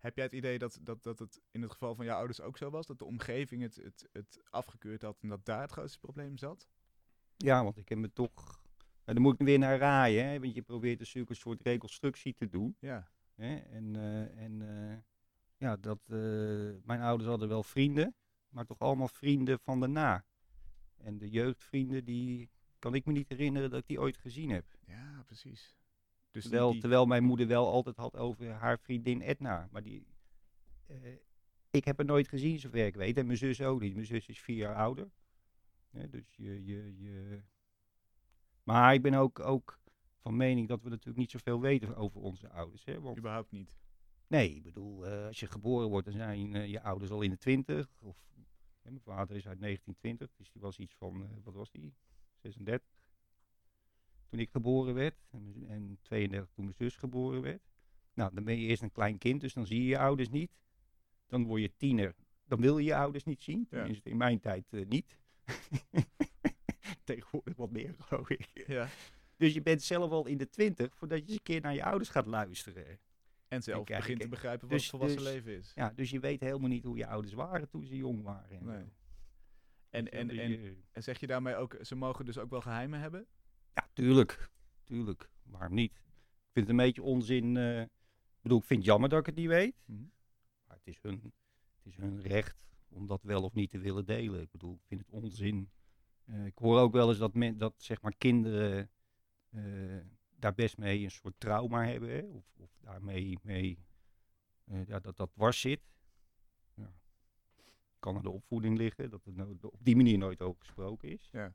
[0.00, 2.56] heb jij het idee dat, dat, dat het in het geval van jouw ouders ook
[2.56, 2.86] zo was?
[2.86, 6.68] Dat de omgeving het, het, het afgekeurd had en dat daar het grootste probleem zat?
[7.36, 8.62] Ja, want ik heb me toch...
[9.04, 10.40] Ja, dan moet ik weer naar raaien, hè?
[10.40, 12.76] want je probeert natuurlijk een soort reconstructie te doen.
[12.78, 13.10] Ja.
[13.34, 13.56] Hè?
[13.56, 14.96] En, eh, en eh,
[15.56, 16.18] ja, dat, eh,
[16.84, 18.14] mijn ouders hadden wel vrienden,
[18.48, 20.24] maar toch allemaal vrienden van daarna.
[20.96, 24.64] En de jeugdvrienden, die kan ik me niet herinneren dat ik die ooit gezien heb.
[24.86, 25.79] Ja, precies.
[26.30, 29.68] Dus Terwijl, die- terwijl mijn moeder wel altijd had over haar vriendin Edna.
[29.70, 30.06] Maar die,
[30.86, 30.96] eh,
[31.70, 33.16] ik heb haar nooit gezien, zover ik weet.
[33.16, 33.94] En mijn zus ook niet.
[33.94, 35.10] Mijn zus is vier jaar ouder.
[35.90, 37.42] Dus je, je, je...
[38.62, 39.78] Maar ik ben ook, ook
[40.18, 42.84] van mening dat we natuurlijk niet zoveel weten over onze ouders.
[42.84, 43.00] Hè?
[43.00, 43.76] Want, überhaupt niet.
[44.26, 47.30] nee, ik bedoel, eh, als je geboren wordt, dan zijn eh, je ouders al in
[47.30, 47.88] de twintig.
[47.98, 48.16] Of,
[48.82, 51.94] mijn vader is uit 1920, dus die was iets van, wat was die?
[52.36, 52.88] 36.
[54.30, 55.14] Toen ik geboren werd.
[55.30, 57.62] En, en 32 toen mijn zus geboren werd.
[58.14, 60.50] Nou, dan ben je eerst een klein kind, dus dan zie je je ouders niet.
[61.26, 62.14] Dan word je tiener,
[62.44, 63.66] dan wil je je ouders niet zien.
[63.70, 63.78] Ja.
[63.78, 65.18] Tenminste, in mijn tijd eh, niet.
[67.04, 68.64] Tegenwoordig wat meer, geloof ik.
[68.66, 68.88] Ja.
[69.36, 71.84] Dus je bent zelf al in de twintig voordat je eens een keer naar je
[71.84, 72.98] ouders gaat luisteren.
[73.48, 75.72] En zelf begint te begrijpen wat dus- het volwassen dus- leven is.
[75.74, 78.58] Ja, dus je weet helemaal niet hoe je ouders waren toen ze jong waren.
[78.58, 78.84] en Nee.
[79.90, 83.00] En, Dus en, en, en zeg je daarmee ook, ze mogen dus ook wel geheimen
[83.00, 83.26] hebben?
[83.92, 84.50] Tuurlijk.
[84.84, 85.30] Tuurlijk.
[85.42, 85.92] Waarom niet?
[85.92, 87.56] Ik vind het een beetje onzin.
[87.56, 89.74] eh, ik bedoel, ik vind het jammer dat ik het niet weet.
[89.84, 90.02] Mhm.
[90.66, 91.20] Maar het is, hun,
[91.76, 94.40] het is hun recht om dat wel of niet te willen delen.
[94.40, 95.70] Ik bedoel, ik vind het onzin.
[96.24, 98.90] Eh, ik hoor ook wel eens dat, men, dat zeg maar, kinderen
[99.50, 99.62] eh,
[100.36, 102.08] daar best mee een soort trauma hebben.
[102.10, 102.22] Hè?
[102.22, 103.78] Of, of daarmee mee,
[104.86, 105.80] ja, dat dat dwars zit.
[106.74, 106.92] Ja.
[107.98, 111.28] Kan aan de opvoeding liggen, dat er no- op die manier nooit over gesproken is.
[111.32, 111.54] Ja.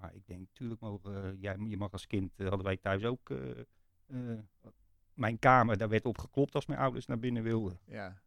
[0.00, 3.04] Maar ik denk, natuurlijk mogen, eh, jij, je mag als kind, eh, hadden wij thuis
[3.04, 4.38] ook, eh,
[5.14, 7.80] mijn kamer, daar werd op geklopt als mijn ouders naar binnen wilden.
[7.84, 8.22] Ja.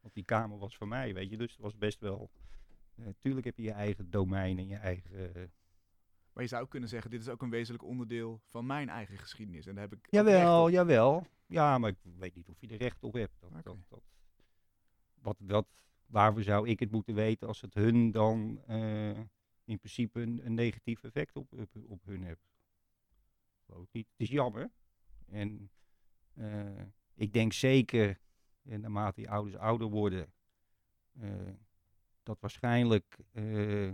[0.00, 1.36] Want die kamer was van mij, weet je.
[1.36, 2.30] Dus het was best wel,
[3.18, 5.52] tuurlijk heb je je eigen domein en je eigen...
[6.32, 9.18] Maar je zou ook kunnen zeggen, dit is ook een wezenlijk onderdeel van mijn eigen
[9.18, 9.66] geschiedenis.
[9.66, 11.26] En daar heb ik Jawel, jawel.
[11.46, 13.40] Ja, maar ik weet niet of je er recht op hebt.
[13.40, 13.62] Dat, Oké.
[13.62, 14.02] dat, dat,
[15.14, 15.66] wat, wat,
[16.06, 18.60] waarvoor zou ik het moeten weten als het hun dan
[19.68, 22.36] in principe een, een negatief effect op, op, op hun?
[23.64, 24.08] Geloof ik niet.
[24.10, 24.70] Het is jammer.
[25.26, 25.70] En
[26.34, 26.82] eh,
[27.14, 28.20] ik denk zeker,
[28.62, 30.32] naarmate je ouders ouder worden,
[31.12, 31.52] eh,
[32.22, 33.92] dat waarschijnlijk eh,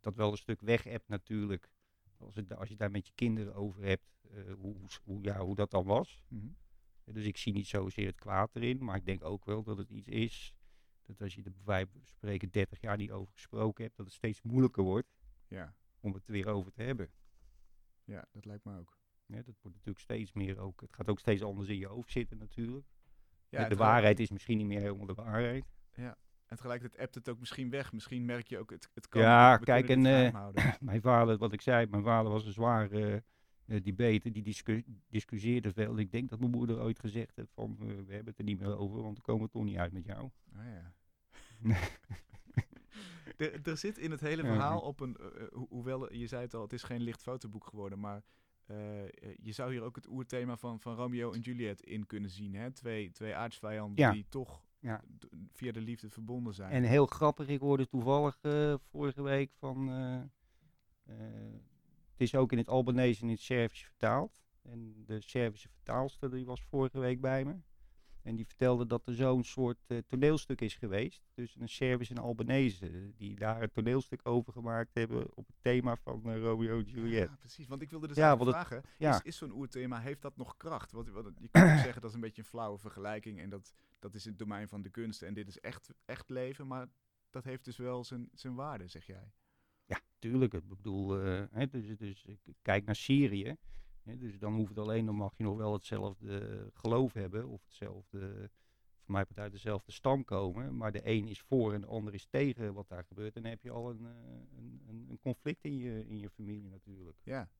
[0.00, 1.70] dat wel een stuk weg hebt natuurlijk.
[2.18, 4.10] Als, het, als je daar met je kinderen over hebt,
[4.58, 6.22] hoe, hoe, ja, hoe dat dan was.
[6.28, 6.46] Mhm.
[7.04, 9.90] Dus ik zie niet zozeer het kwaad erin, maar ik denk ook wel dat het
[9.90, 10.54] iets is.
[11.12, 14.06] Dat als je er bij wijze van spreken 30 jaar niet over gesproken hebt, dat
[14.06, 15.08] het steeds moeilijker wordt
[15.48, 15.74] Ja.
[16.00, 17.10] om het er weer over te hebben.
[18.04, 19.00] ja, dat lijkt me ook.
[19.26, 20.80] Dat wordt natuurlijk steeds meer ook.
[20.80, 22.86] Het gaat ook steeds anders in je hoofd zitten natuurlijk.
[23.48, 25.64] Ja, de waarheid is misschien niet meer helemaal de waarheid.
[26.52, 27.92] En tegelijkertijd appt het ook misschien weg.
[27.92, 29.22] Misschien merk je ook, het, het kan.
[29.22, 30.48] Ja, kijk, en, eh.
[30.80, 33.24] Mijn vader, wat ik zei, mijn vader was een zware
[33.66, 34.30] eh debate.
[34.30, 35.98] Die discu discussieerde veel.
[35.98, 38.58] Ik denk dat mijn moeder ooit gezegd heeft van, eh, we hebben het er niet
[38.58, 40.22] meer over, want we komen toch niet uit met jou.
[40.24, 40.94] Oh, ja.
[43.36, 46.54] er, er zit in het hele verhaal op een, eh, ho- hoewel je zei het
[46.54, 48.22] al, het is geen licht fotoboek geworden, maar
[48.66, 49.08] eh, eh,
[49.42, 52.54] je zou hier ook het oerthema van, van Romeo en Juliet in kunnen zien.
[52.54, 52.70] Hè?
[52.70, 54.12] Twee, twee aardsvijanden Ja.
[54.12, 55.04] die toch Ja.
[55.52, 56.72] via de liefde verbonden zijn.
[56.72, 59.88] En heel grappig, ik hoorde toevallig eh, vorige week van.
[59.90, 60.14] eh,
[61.04, 61.52] eh,
[62.12, 64.42] het is ook in het Albanese en in het Servisch vertaald.
[64.62, 67.54] En de Servische vertaalster die was vorige week bij me.
[68.22, 71.22] En die vertelde dat er zo'n soort eh, toneelstuk is geweest.
[71.34, 73.12] Tussen een Servisch en Albanese.
[73.16, 77.12] Die daar een toneelstuk over gemaakt hebben op het thema van eh, Romeo en Juliet.
[77.12, 77.66] Ja, precies.
[77.66, 79.14] Want ik wilde dus Ja, vragen, ja.
[79.14, 80.92] is, is zo'n oerthema, heeft dat nog kracht?
[80.92, 84.14] Want, want je kunt zeggen, dat is een beetje een flauwe vergelijking en dat, dat
[84.14, 86.88] is het domein van de kunst en dit is echt, echt leven, maar
[87.30, 89.32] dat heeft dus wel zijn, zijn waarde, zeg jij.
[89.86, 90.54] Ja, tuurlijk.
[90.54, 93.56] Ik bedoel, eh, hè, dus, dus ik kijk naar Syrië.
[94.04, 97.48] Dus dan hoeft het alleen, dan mag je nog wel hetzelfde geloof hebben.
[97.48, 98.50] Of hetzelfde,
[99.02, 100.76] voor mij uit dezelfde stam komen.
[100.76, 103.36] Maar de een is voor en de ander is tegen wat daar gebeurt.
[103.36, 104.12] En dan heb je al een, eh,
[104.56, 107.16] een, een, een conflict in je, in je familie natuurlijk.
[107.22, 107.50] Ja.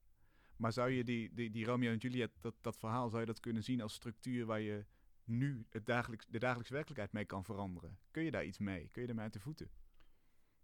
[0.56, 3.40] Maar zou je die, die, die Romeo en Juliet, dat, dat verhaal, zou je dat
[3.40, 4.84] kunnen zien als structuur waar je
[5.24, 7.98] nu het dagelijks, de dagelijkse werkelijkheid mee kan veranderen?
[8.10, 8.88] Kun je daar iets mee?
[8.92, 9.70] Kun je ermee uit de voeten?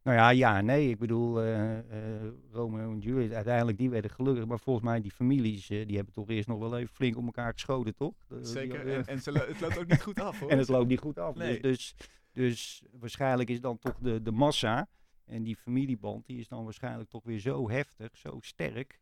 [0.09, 0.89] Nou ja, ja, nee.
[0.91, 4.47] Ik bedoel, eh, eh, Romeo en Juliet, uiteindelijk die werden gelukkig.
[4.47, 7.25] Maar volgens mij die families, eh, die hebben toch eerst nog wel even flink om
[7.27, 8.15] elkaar geschoten, toch?
[8.29, 8.87] Die- Zeker.
[8.89, 10.51] En, en ze lo- het loopt ook niet goed af, hoor.
[10.51, 11.35] En het loopt niet goed af.
[11.35, 11.61] Nee.
[11.61, 11.95] Dus, dus,
[12.33, 14.89] dus waarschijnlijk is dan toch de, de massa
[15.25, 19.01] en die familieband, die is dan waarschijnlijk toch weer zo heftig, zo sterk,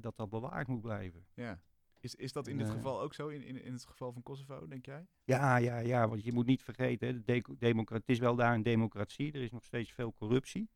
[0.00, 1.24] dat dat bewaard moet blijven.
[1.34, 1.60] Ja.
[2.00, 4.66] Is, is dat in dit geval ook zo, in, in, in het geval van Kosovo,
[4.66, 5.06] denk jij?
[5.24, 8.36] Ja, ja, ja, want je moet niet vergeten, hè, de deco- democra- het is wel
[8.36, 10.70] daar een democratie, er is nog steeds veel corruptie.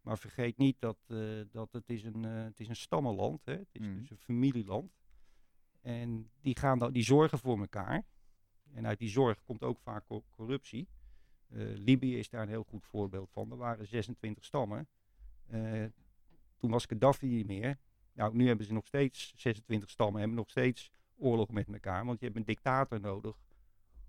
[0.00, 3.54] Maar vergeet niet dat, eh, dat het, is een, eh, het is een stammenland is.
[3.54, 3.98] Het is Mhm.
[3.98, 4.92] dus een familieland.
[5.80, 8.02] En die, gaan dan, die zorgen voor elkaar.
[8.72, 10.88] En uit die zorg komt ook vaak co- corruptie.
[11.48, 13.50] Eh, Libië is daar een heel goed voorbeeld van.
[13.50, 14.88] Er waren 26 stammen.
[16.56, 17.78] Toen was Gaddafi niet meer.
[18.12, 22.04] Nou, nu hebben ze nog steeds 26 stammen, hebben nog steeds oorlog met elkaar.
[22.04, 23.36] Want je hebt een dictator nodig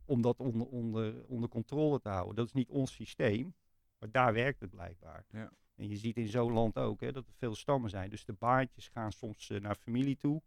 [0.05, 2.35] om dat onder, onder, onder controle te houden.
[2.35, 3.53] Dat is niet ons systeem,
[3.99, 5.25] maar daar werkt het blijkbaar.
[5.29, 5.51] Ja.
[5.81, 8.09] En je ziet in zo'n land ook hè, dat er veel stammen zijn.
[8.09, 10.41] Dus de baantjes gaan soms eh, naar familie toe.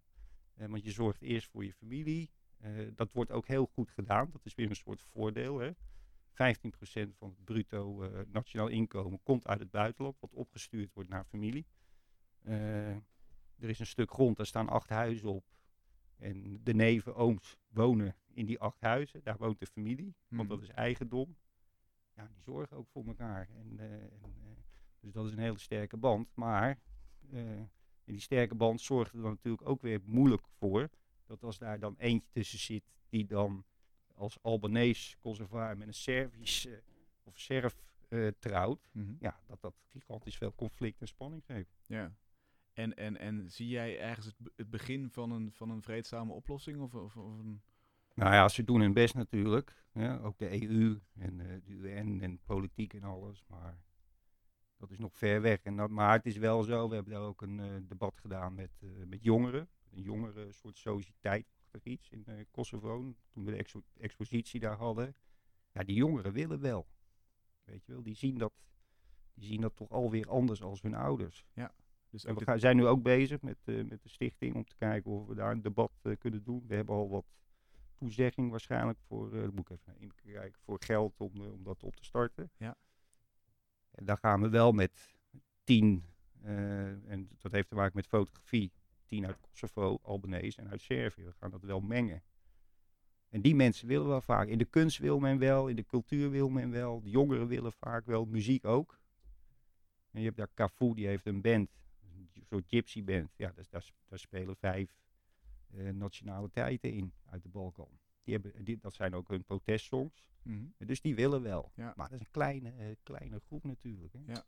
[0.55, 2.31] Eh, want je zorgt eerst voor je familie.
[2.59, 4.31] Eh, dat wordt ook heel goed gedaan.
[4.33, 5.59] Dat is weer een soort voordeel.
[5.59, 5.71] Hè.
[6.33, 11.67] 15% van het bruto nationaal inkomen komt uit het buitenland, wat opgestuurd wordt naar familie.
[13.65, 15.45] Er is een stuk grond, daar staan acht huizen op.
[16.17, 19.23] En de neven, ooms wonen in die acht huizen.
[19.23, 20.67] Daar woont de familie, want dat Mhm.
[20.69, 21.37] is eigendom.
[22.17, 23.49] Ja, die zorgen ook voor elkaar.
[23.49, 24.51] En, eh, en, eh,
[25.01, 26.29] dus dat is een hele sterke band.
[26.35, 26.79] Maar
[27.31, 27.71] en
[28.05, 30.91] die sterke band zorgt er dan natuurlijk ook weer moeilijk voor.
[31.27, 33.65] Dat als daar dan eentje tussen zit die dan
[34.15, 36.69] als Albanese conservaar met een Servisch
[37.23, 37.83] of Serf
[38.39, 38.89] trouwt.
[38.93, 39.15] Mhm.
[39.21, 41.75] Ja, dat dat gigantisch veel conflict en spanning geeft.
[41.87, 42.15] Ja.
[42.75, 46.33] En, en, en zie jij ergens het, be- het begin van een, van een vreedzame
[46.33, 46.81] oplossing?
[46.81, 47.63] Of, of, of een...
[48.15, 49.85] Nou ja, ze doen hun best natuurlijk.
[49.93, 53.45] Ja, ook de EU en eh, de UN en politiek en alles.
[53.47, 53.79] Maar
[54.77, 55.63] dat is nog ver weg.
[55.63, 58.55] En dat, maar het is wel zo, we hebben daar ook een eh, debat gedaan
[58.55, 59.69] met, eh, met jongeren.
[59.91, 61.47] Een jongere soort sociëteit
[61.83, 63.15] iets in Kosovo.
[63.31, 65.17] Toen we de expo- expositie daar hadden.
[65.73, 66.89] Ja, die jongeren willen wel.
[67.65, 68.53] Weet je wel, die zien dat,
[69.35, 71.47] die zien dat toch alweer anders als hun ouders.
[72.15, 75.11] Dus En we zijn nu ook bezig met, eh, met de stichting om te kijken
[75.11, 76.65] of we daar een debat eh, kunnen doen.
[76.67, 77.25] We hebben al wat
[77.95, 82.05] toezegging waarschijnlijk voor, eh moet ik even kijken, voor geld om, om dat op te
[82.05, 82.51] starten.
[82.57, 82.77] Ja.
[83.91, 85.17] En daar gaan we wel met
[85.65, 86.05] tien,
[86.43, 88.73] en dat heeft te maken met fotografie,
[89.07, 91.25] tien uit Kosovo, Albanese en uit Servië.
[91.25, 92.23] We gaan dat wel mengen.
[93.29, 94.49] En die mensen willen wel vaak.
[94.49, 97.01] In de kunst wil men wel, in de cultuur wil men wel.
[97.01, 98.99] De jongeren willen vaak wel, muziek ook.
[100.11, 101.71] En je hebt daar Cafu, die heeft een band,
[102.55, 103.35] soort gypsy band.
[103.37, 104.99] Ja, daar, daar, daar spelen vijf
[105.71, 107.99] eh, nationaliteiten in uit de Balkan.
[108.23, 110.29] Die hebben, die, dat zijn ook hun protestsongs.
[110.43, 110.65] Mhm.
[110.79, 111.73] Dus die willen wel.
[111.75, 111.93] Ja.
[111.97, 114.13] Maar dat is een kleine, eh, kleine groep natuurlijk.
[114.13, 114.21] Hè.
[114.27, 114.45] Ja.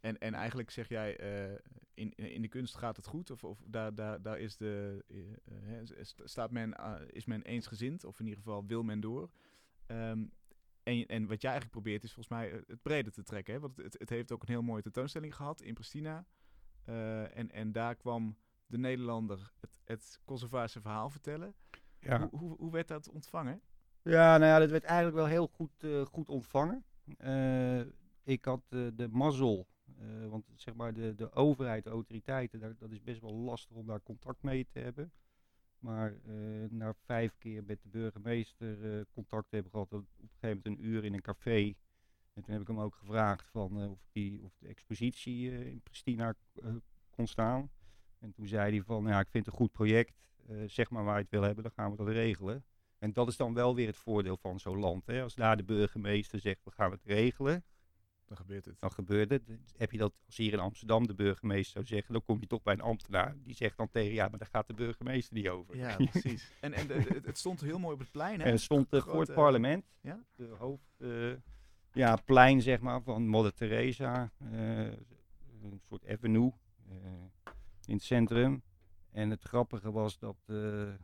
[0.00, 1.58] En, en eigenlijk zeg jij, eh,
[1.94, 3.30] in, in de kunst gaat het goed?
[3.30, 5.04] Of, of daar, daar, daar is, de,
[5.44, 8.04] eh, eh, staat men, eh, is men eensgezind?
[8.04, 9.30] Of in ieder geval wil men door?
[9.86, 10.24] Ehm,
[10.82, 13.54] en, en wat jij eigenlijk probeert is volgens mij eh, het breder te trekken.
[13.54, 13.60] Hè?
[13.60, 16.26] Want het, het heeft ook een heel mooie tentoonstelling gehad in Pristina.
[16.84, 21.54] Eh, en, en daar kwam de Nederlander het, het Kosovaarse verhaal vertellen.
[21.98, 22.18] Ja.
[22.18, 23.60] Hoe, hoe, hoe werd dat ontvangen?
[24.02, 26.84] Ja, nou ja, dat werd eigenlijk wel heel goed, eh, goed ontvangen.
[27.16, 27.80] Eh,
[28.22, 29.66] ik had de mazzel,
[30.28, 33.86] want zeg maar de, de overheid, de autoriteiten, daar, dat is best wel lastig om
[33.86, 35.12] daar contact mee te hebben.
[35.78, 36.14] Maar
[36.70, 40.86] na vijf keer met de burgemeester contact te hebben gehad, op een gegeven moment een
[40.86, 41.74] uur in een café.
[42.32, 45.66] En toen heb ik hem ook gevraagd van, eh, of, die, of de expositie eh,
[45.66, 46.70] in Pristina eh,
[47.10, 47.70] kon staan.
[48.18, 50.20] En toen zei hij van, ja, ik vind het een goed project.
[50.66, 52.64] zeg maar waar je het wil hebben, dan gaan we dat regelen.
[52.98, 55.06] En dat is dan wel weer het voordeel van zo'n land.
[55.06, 55.22] Hè?
[55.22, 57.64] Als daar de burgemeester zegt, we gaan het regelen,
[58.24, 58.80] Dan gebeurt het.
[58.80, 59.42] dan gebeurt het.
[59.76, 62.62] Heb je dat als hier in Amsterdam de burgemeester zou zeggen, dan kom je toch
[62.62, 63.36] bij een ambtenaar.
[63.42, 65.76] Die zegt dan tegen, ja, maar daar gaat de burgemeester niet over.
[65.76, 66.52] Ja, precies.
[66.60, 68.46] En, en het, het stond heel mooi op het plein, hè?
[68.46, 70.24] En het stond voor het parlement, Ja?
[70.36, 70.94] de hoofd,
[71.92, 74.86] ja, plein zeg maar, van Mother Teresa, eh,
[75.62, 76.52] een soort avenue
[76.88, 76.96] eh,
[77.84, 78.62] in het centrum.
[79.10, 80.94] En het grappige was dat, eh,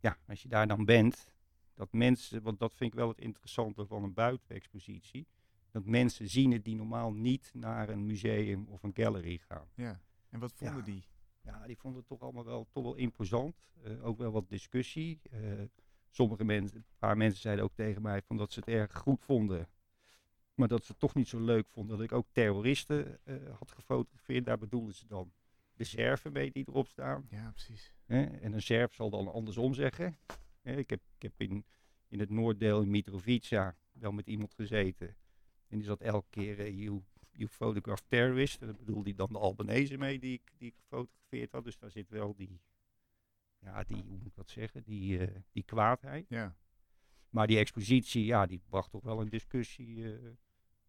[0.00, 1.34] ja, als je daar dan bent,
[1.74, 5.26] dat mensen, want dat vind ik wel het interessante van een buitenexpositie,
[5.70, 9.68] dat mensen zien het die normaal niet naar een museum of een gallery gaan.
[9.74, 10.00] Ja.
[10.30, 10.82] En wat vonden Ja.
[10.84, 11.06] die?
[11.40, 13.56] Ja, die vonden het toch allemaal wel, toch wel imposant.
[14.02, 15.20] Ook wel wat discussie.
[16.10, 19.24] Sommige mensen, een paar mensen zeiden ook tegen mij van dat ze het erg goed
[19.24, 19.68] vonden.
[20.54, 23.70] Maar dat ze het toch niet zo leuk vonden dat ik ook terroristen eh, had
[23.70, 24.44] gefotografeerd.
[24.44, 25.32] Daar bedoelden ze dan
[25.74, 27.26] de Serven mee die erop staan.
[27.30, 27.94] Ja, precies.
[28.06, 30.18] En een Serf zal dan andersom zeggen.
[30.62, 31.64] Ik heb, ik heb in,
[32.08, 35.16] in het noorddeel in Mitrovica wel met iemand gezeten.
[35.68, 38.60] En die zat elke keer, eh, you, you photograph terrorist.
[38.60, 41.64] En dat bedoelde hij dan de Albanese mee die ik, die ik gefotografeerd had.
[41.64, 42.60] Dus daar zit wel die,
[43.58, 46.28] ja, die, hoe moet ik dat zeggen, die, eh, die kwaadheid.
[46.28, 46.56] Ja.
[47.32, 50.18] Maar die expositie, ja, die bracht toch wel een discussie eh,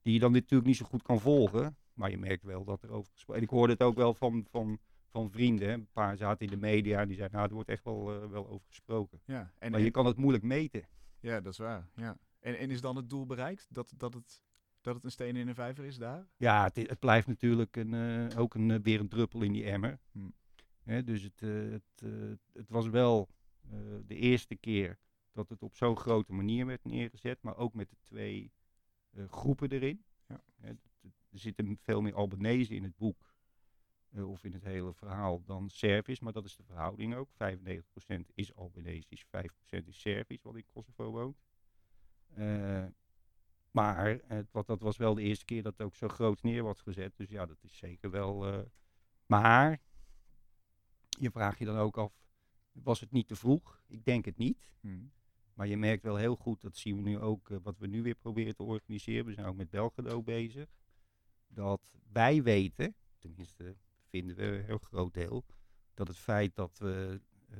[0.01, 1.77] die je dan natuurlijk niet zo goed kan volgen.
[1.93, 4.45] Maar je merkt wel dat er over gesproken En ik hoorde het ook wel van,
[4.49, 4.79] van,
[5.10, 5.67] van vrienden.
[5.67, 5.73] hè.
[5.73, 8.29] Een paar zaten in de media en die zeiden, nou, er wordt echt wel, eh,
[8.29, 9.21] wel over gesproken.
[9.25, 9.51] Ja.
[9.60, 10.88] En, maar en- je kan het moeilijk meten.
[11.19, 11.89] ja, dat is waar.
[11.95, 12.17] Ja.
[12.39, 13.67] En, en is dan het doel bereikt?
[13.69, 14.41] Dat, dat, het,
[14.82, 16.27] dat het een steen in een vijver is daar?
[16.38, 19.99] Ja, het, het blijft natuurlijk een, eh, ook een, weer een druppel in die emmer.
[20.12, 20.19] Hm.
[20.84, 21.39] Hè, dus het,
[21.71, 22.03] het,
[22.53, 23.29] het was wel
[24.06, 24.99] de eerste keer
[25.33, 27.41] dat het op zo'n grote manier werd neergezet.
[27.41, 28.51] Maar ook met de twee
[29.11, 30.03] eh, groepen erin.
[30.27, 30.41] Ja.
[30.61, 33.31] Er zitten veel meer Albanese in het boek.
[34.11, 36.19] eh, of in het hele verhaal dan Servisch.
[36.19, 37.29] Maar dat is de verhouding ook.
[37.31, 41.37] 95% is Albanesisch, 5% is Servisch wat in Kosovo woont.
[42.33, 42.85] Eh,
[43.71, 46.63] maar het, wat, dat was wel de eerste keer dat het ook zo groot neer
[46.63, 47.17] was gezet.
[47.17, 48.65] Dus ja, dat is zeker wel.
[49.25, 49.81] maar
[51.19, 52.13] je vraagt je dan ook af:
[52.71, 53.83] was het niet te vroeg?
[53.87, 54.71] Ik denk het niet.
[54.79, 55.05] Hm.
[55.53, 58.01] Maar je merkt wel heel goed, dat zien we nu ook, eh, wat we nu
[58.01, 59.25] weer proberen te organiseren.
[59.25, 60.69] We zijn ook met Belgrado bezig.
[61.47, 63.75] Dat wij weten, tenminste
[64.09, 65.45] vinden we een heel groot deel,
[65.93, 67.57] dat het feit dat we eh,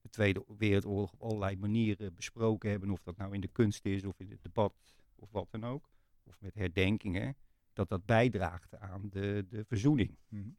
[0.00, 4.04] de Tweede Wereldoorlog op allerlei manieren besproken hebben, of dat nou in de kunst is
[4.04, 4.74] of in het debat
[5.14, 5.90] of wat dan ook,
[6.22, 7.36] of met herdenkingen,
[7.72, 10.18] dat dat bijdraagt aan de, de verzoening.
[10.28, 10.50] Mhm.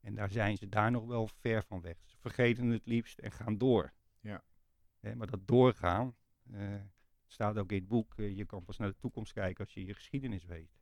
[0.00, 1.96] En daar zijn ze daar nog wel ver van weg.
[2.04, 3.92] Ze vergeten het liefst en gaan door.
[4.20, 4.42] Ja.
[5.02, 6.14] Hè, maar dat doorgaan,
[6.50, 6.74] eh,
[7.26, 9.84] staat ook in het boek, eh, je kan pas naar de toekomst kijken als je
[9.84, 10.80] je geschiedenis weet.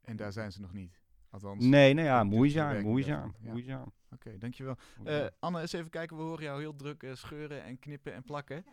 [0.00, 1.00] En daar zijn ze nog niet.
[1.30, 1.64] Althans.
[1.64, 3.50] Nee, nou ja, moeizaam, moeizaam, ja.
[3.50, 3.92] moeizaam.
[4.10, 4.76] Oké, dankjewel.
[5.04, 6.16] Eh, Anne, eens even kijken.
[6.16, 8.64] We horen jou heel druk scheuren en knippen en plakken.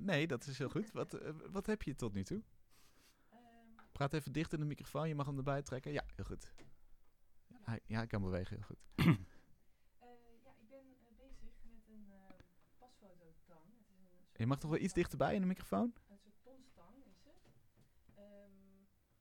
[0.00, 0.92] Nee, dat is heel goed.
[0.92, 1.18] Wat,
[1.50, 2.42] wat heb je tot nu toe?
[3.96, 5.08] Praat even dicht in de microfoon.
[5.08, 5.92] Je mag hem erbij trekken.
[5.92, 6.52] Ja, heel goed.
[7.46, 8.56] Ja, hij, ja, hij kan bewegen.
[8.56, 8.82] Heel goed.
[8.96, 9.06] Eh,
[10.44, 12.16] ja, ik ben eh, bezig met een uh,
[12.78, 13.64] pasfototang.
[13.78, 15.94] Het is een soort, Je mag toch wel iets dichterbij in de microfoon?
[16.08, 17.36] een soort ponstang is het.
[18.14, 18.50] Ehm,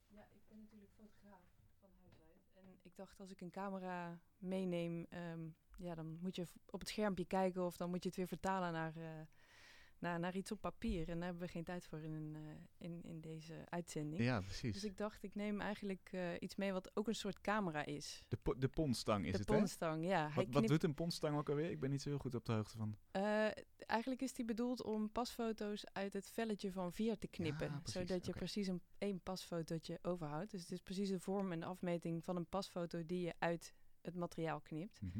[0.08, 1.42] ja, ik ben natuurlijk fotograaf
[1.80, 2.66] van huis uit.
[2.66, 6.90] En ik dacht, als ik een camera meeneem, ehm, ja, dan moet je op het
[6.90, 9.22] schermpje kijken of dan moet je het weer vertalen naar, eh,
[10.06, 11.10] naar, naar iets op papier.
[11.10, 14.24] En daar hebben we geen tijd voor in, een, eh, in, in deze uitzending.
[14.24, 14.74] Ja, precies.
[14.74, 18.24] Dus ik dacht, ik neem eigenlijk eh, iets mee wat ook een soort camera is.
[18.28, 19.56] De, po- de ponstang is de het, hè?
[19.58, 20.30] ponstang, ja.
[20.30, 21.70] Hij Wat, wat doet een ponstang ook alweer?
[21.70, 22.98] Ik ben niet zo heel goed op de hoogte van.
[23.12, 27.68] Eh, eigenlijk is die bedoeld om pasfoto's uit het velletje van vier te knippen.
[27.68, 30.52] Ja, precies, zodat je precies een, één pasfotootje overhoudt.
[30.52, 34.16] Dus het is precies de vorm en afmeting van een pasfoto die je uit het
[34.16, 35.02] materiaal knipt.
[35.02, 35.20] Mhm.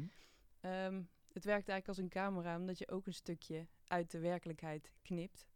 [0.60, 1.02] Ehm,
[1.36, 5.46] het werkt eigenlijk als een camera, omdat je ook een stukje uit de werkelijkheid knipt.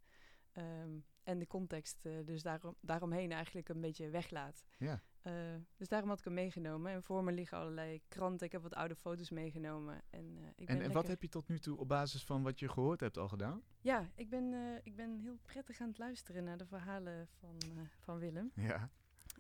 [0.53, 4.65] Ehm, en de context dus dus daarom, daaromheen eigenlijk een beetje weglaat.
[4.77, 5.03] Ja.
[5.23, 5.33] Eh,
[5.77, 6.93] dus daarom had ik hem meegenomen.
[6.93, 8.47] En voor me liggen allerlei kranten.
[8.47, 10.03] Ik heb wat oude foto's meegenomen.
[10.11, 12.43] En, eh, ik ben En, en wat heb je tot nu toe op basis van
[12.43, 13.63] wat je gehoord hebt al gedaan?
[13.81, 17.57] ja, ik ben, eh, ik ben heel prettig aan het luisteren naar de verhalen van,
[17.61, 18.51] eh, van Willem.
[18.55, 18.91] Ja.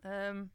[0.01, 0.47] Ehm,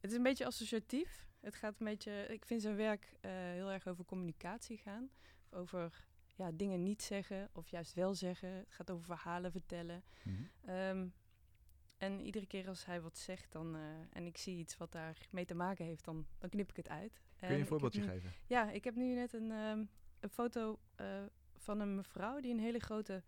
[0.00, 1.28] het is een beetje associatief.
[1.40, 5.10] Het gaat een beetje, ik vind zijn werk eh, heel erg over communicatie gaan.
[5.50, 8.48] Over ja, dingen niet zeggen of juist wel zeggen.
[8.48, 10.04] Het gaat over verhalen vertellen.
[10.24, 10.42] Mhm.
[10.64, 11.06] Ehm,
[11.98, 13.80] en iedere keer als hij wat zegt dan, eh,
[14.12, 16.88] en ik zie iets wat daar mee te maken heeft, dan, dan knip ik het
[16.88, 17.20] uit.
[17.36, 18.32] Kun je En een voorbeeldje nu- geven?
[18.46, 19.84] ja, ik heb nu net een, ehm,
[20.20, 21.22] een foto eh,
[21.56, 23.22] van een mevrouw die een hele grote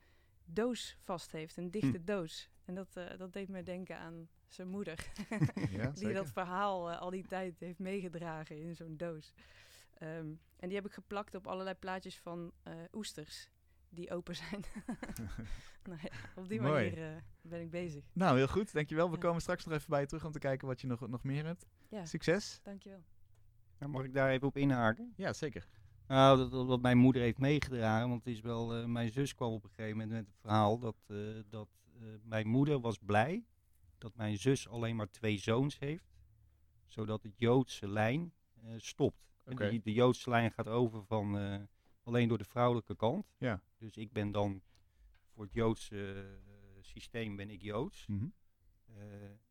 [0.44, 1.56] doos vast heeft.
[1.56, 2.04] Een dichte Hm.
[2.04, 2.50] doos.
[2.64, 5.06] En dat, eh, dat deed me denken aan zijn moeder.
[5.70, 6.14] Ja, die zeker.
[6.14, 9.34] dat verhaal eh, al die tijd heeft meegedragen in zo'n doos.
[9.98, 13.50] Ehm, en die heb ik geplakt op allerlei plaatjes van eh, oesters
[13.88, 14.64] die open zijn.
[15.88, 16.72] nou ja, op die Mooi.
[16.90, 18.04] manier eh, ben ik bezig.
[18.12, 18.72] Nou, heel goed.
[18.72, 19.08] Dankjewel.
[19.08, 19.20] We Ja.
[19.20, 21.44] komen straks nog even bij je terug om te kijken wat je nog, nog meer
[21.44, 21.66] hebt.
[21.88, 22.60] Ja, Succes.
[22.62, 23.02] dankjewel.
[23.78, 25.12] Nou, mag ik daar even op inhaken?
[25.16, 25.66] Ja, zeker.
[26.06, 29.34] Nou, dat, dat wat mijn moeder heeft meegedragen, want het is wel, eh, mijn zus
[29.34, 31.16] kwam op een gegeven moment met het verhaal dat, eh,
[31.48, 31.68] dat
[32.22, 33.44] mijn moeder was blij
[33.98, 36.14] dat mijn zus alleen maar twee zoons heeft,
[36.86, 39.34] zodat het Joodse lijn eh, stopt.
[39.70, 41.60] Die- de Joodse lijn gaat over van eh,
[42.02, 43.26] alleen door de vrouwelijke kant.
[43.38, 43.62] Ja.
[43.78, 44.62] Dus ik ben dan
[45.34, 46.12] voor het Joodse
[46.46, 48.06] eh, systeem ben ik Joods.
[48.06, 48.26] Mhm.
[48.86, 48.94] Eh,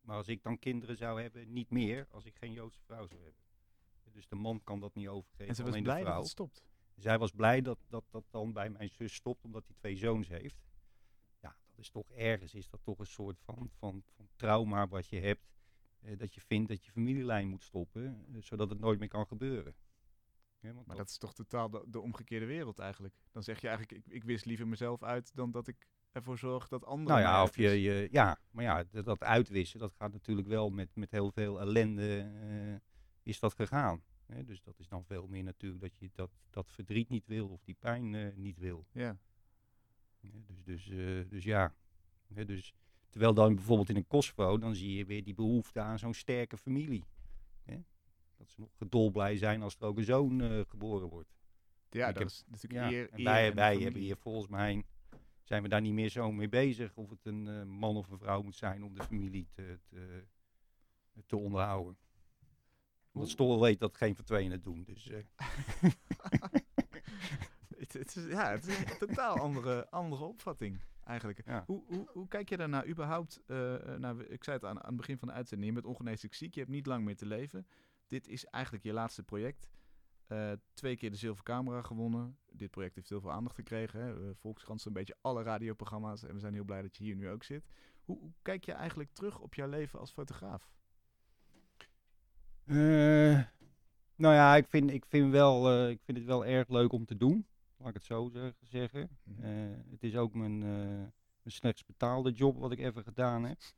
[0.00, 3.22] maar als ik dan kinderen zou hebben, niet meer als ik geen Joodse vrouw zou
[3.22, 3.40] hebben.
[4.12, 6.22] Dus de man kan dat niet overgeven, En ze was alleen blij de dat vrouw.
[6.22, 6.64] het stopt.
[6.96, 10.28] Zij was blij dat, dat dat dan bij mijn zus stopt, omdat hij twee zoons
[10.28, 10.56] heeft.
[11.82, 15.50] Is toch ergens, is dat toch een soort van, van, van trauma wat je hebt.
[16.00, 19.26] eh, dat je vindt dat je familielijn moet stoppen, eh, zodat het nooit meer kan
[19.26, 19.74] gebeuren.
[20.60, 23.14] Ja, Maar dat is toch totaal de, de omgekeerde wereld eigenlijk.
[23.32, 26.68] Dan zeg je eigenlijk, ik, ik wist liever mezelf uit dan dat ik ervoor zorg
[26.68, 30.12] dat anderen Nou ja, of je, je, ja, maar ja, dat, dat uitwissen, dat gaat
[30.12, 32.74] natuurlijk wel met, met heel veel ellende, eh,
[33.22, 34.02] is dat gegaan.
[34.26, 34.44] Hè?
[34.44, 37.62] Dus dat is dan veel meer natuurlijk dat je dat, dat verdriet niet wil of
[37.64, 38.86] die pijn niet wil.
[38.92, 39.18] Ja.
[40.22, 41.74] Dus, dus, eh, dus ja.
[42.28, 42.74] Dus,
[43.10, 46.56] terwijl dan bijvoorbeeld in een Kosovo, dan zie je weer die behoefte aan zo'n sterke
[46.56, 47.04] familie.
[48.36, 51.28] Dat ze nog gedolblij zijn als er ook een zoon eh, geboren wordt.
[51.90, 54.84] Ja, Ik dat heb- is natuurlijk Ja, eer, wij, wij hebben hier volgens mij,
[55.42, 58.18] zijn we daar niet meer zo mee bezig of het een eh, man of een
[58.18, 60.24] vrouw moet zijn om de familie te, te,
[61.26, 61.96] te onderhouden.
[63.12, 64.84] Omdat Stol weet dat geen van tweeën het doen.
[64.84, 65.10] Dus,
[67.92, 71.42] het, het is, ja, het is een totaal andere, andere opvatting eigenlijk.
[71.46, 71.64] Ja.
[71.66, 73.40] Hoe, hoe, hoe kijk je daarnaar überhaupt?
[73.46, 76.34] eh, naar, ik zei het aan, aan het begin van de uitzending, je bent ongeneeslijk
[76.34, 77.66] ziek, je hebt niet lang meer te leven.
[78.06, 79.70] Dit is eigenlijk je laatste project.
[80.26, 82.38] Eh, twee keer de zilveren camera gewonnen.
[82.50, 84.00] Dit project heeft heel veel aandacht gekregen.
[84.00, 84.34] Hè.
[84.34, 86.22] Volkskrant zo'n beetje alle radioprogramma's.
[86.22, 87.66] En we zijn heel blij dat je hier nu ook zit.
[88.04, 90.70] Hoe, hoe kijk je eigenlijk terug op jouw leven als fotograaf?
[94.16, 97.16] Nou ja, ik vind, ik, vind wel, ik vind het wel erg leuk om te
[97.16, 97.46] doen.
[97.82, 99.18] Laat ik het zo zeg- zeggen.
[99.24, 99.42] Mhm.
[99.44, 100.68] Eh, het is ook mijn, eh,
[101.42, 103.58] mijn slechts betaalde job wat ik even gedaan heb.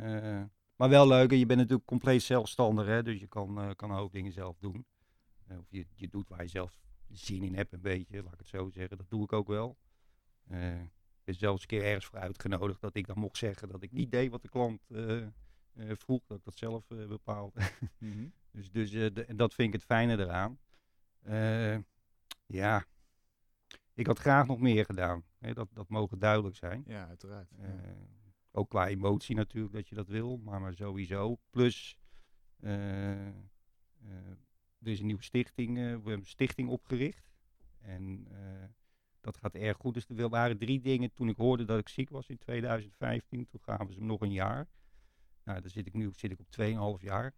[0.00, 0.42] Eh,
[0.76, 1.30] maar wel leuk.
[1.32, 2.86] En je bent natuurlijk compleet zelfstandig.
[2.86, 4.86] Hè, dus je kan, kan ook dingen zelf doen.
[5.50, 8.48] Of je, je doet waar je zelf zin in hebt, een beetje, laat ik het
[8.48, 8.96] zo zeggen.
[8.96, 9.76] Dat doe ik ook wel.
[10.48, 10.90] Ik
[11.24, 14.10] ben zelfs een keer ergens voor uitgenodigd dat ik dan mocht zeggen dat ik niet
[14.10, 14.80] deed wat de klant
[15.74, 17.60] vroeg, dat ik dat zelf bepaalde.
[17.98, 18.28] Mhm.
[18.52, 20.58] Dus, dus de- en dat vind ik het fijne eraan.
[22.46, 22.84] Ja,
[23.98, 25.24] ik had graag nog meer gedaan.
[25.38, 26.82] Hè, dat, dat mogen duidelijk zijn.
[26.86, 27.50] Ja, uiteraard.
[27.56, 27.64] Ja.
[27.64, 27.90] Eh,
[28.52, 31.38] ook qua emotie natuurlijk dat je dat wil, maar, maar sowieso.
[31.50, 31.98] Plus,
[32.60, 33.34] eh, eh,
[34.78, 37.30] er is een nieuwe stichting, we hebben een stichting opgericht.
[37.80, 38.28] En
[39.20, 39.94] dat gaat erg goed.
[39.94, 43.46] Dus er waren drie dingen toen ik hoorde dat ik ziek was in 2015.
[43.46, 44.68] Toen gaven ze me nog een jaar.
[45.44, 47.34] Nou, daar zit ik nu zit ik op 2,5 jaar.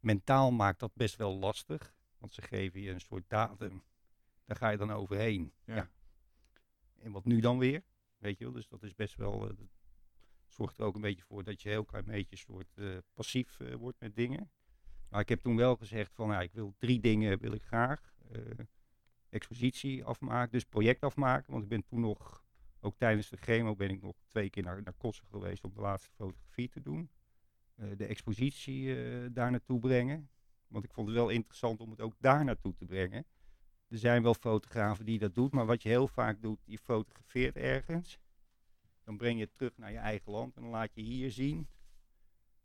[0.00, 1.94] Mentaal maakt dat best wel lastig.
[2.18, 3.82] Want ze geven je een soort datum.
[4.44, 5.52] Daar ga je dan overheen.
[5.64, 5.74] Ja.
[5.74, 5.90] Ja.
[6.98, 7.82] En wat nu dan weer?
[8.18, 9.38] Weet je wel, dus dat is best wel.
[9.38, 9.56] dat
[10.46, 13.74] zorgt er ook een beetje voor dat je heel klein beetje soort eh, passief eh,
[13.74, 14.50] wordt met dingen.
[15.08, 18.10] Maar ik heb toen wel gezegd van, ja, ik wil drie dingen wil ik graag.
[19.28, 21.52] Expositie afmaken, dus project afmaken.
[21.52, 22.44] Want ik ben toen nog,
[22.80, 25.80] ook tijdens de chemo ben ik nog twee keer naar, naar Kossen geweest om de
[25.80, 27.10] laatste fotografie te doen.
[27.74, 28.94] De expositie
[29.32, 30.30] daar naartoe brengen.
[30.68, 33.26] Want ik vond het wel interessant om het ook daar naartoe te brengen.
[33.92, 37.56] Er zijn wel fotografen die dat doen, maar wat je heel vaak doet, je fotografeert
[37.56, 38.18] ergens.
[39.04, 41.68] Dan breng je het terug naar je eigen land en dan laat je hier zien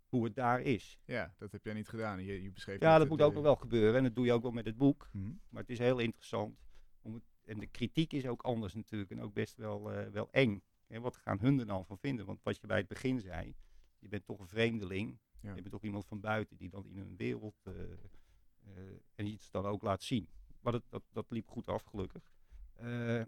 [0.06, 1.00] hoe het daar is.
[1.06, 2.24] ja, dat heb jij niet gedaan.
[2.24, 4.42] Je, je beschreef Ja, dat moet ook nog wel gebeuren en dat doe je ook
[4.42, 5.10] wel met het boek.
[5.12, 5.32] Mhm.
[5.50, 6.60] Maar het is heel interessant.
[7.02, 10.28] Om het, en de kritiek is ook anders natuurlijk en ook best wel, eh, wel
[10.32, 10.64] eng.
[10.88, 12.26] Hè, wat gaan hun er dan van vinden?
[12.26, 13.56] Want wat je bij het begin zei,
[14.00, 15.20] je bent toch een vreemdeling.
[15.42, 15.56] Ja.
[15.56, 18.72] Je bent toch iemand van buiten die dan in een wereld eh, eh,
[19.16, 20.30] en iets dan ook laat zien.
[20.68, 22.32] Maar dat, dat, dat liep goed af, gelukkig.
[22.74, 23.20] Eh,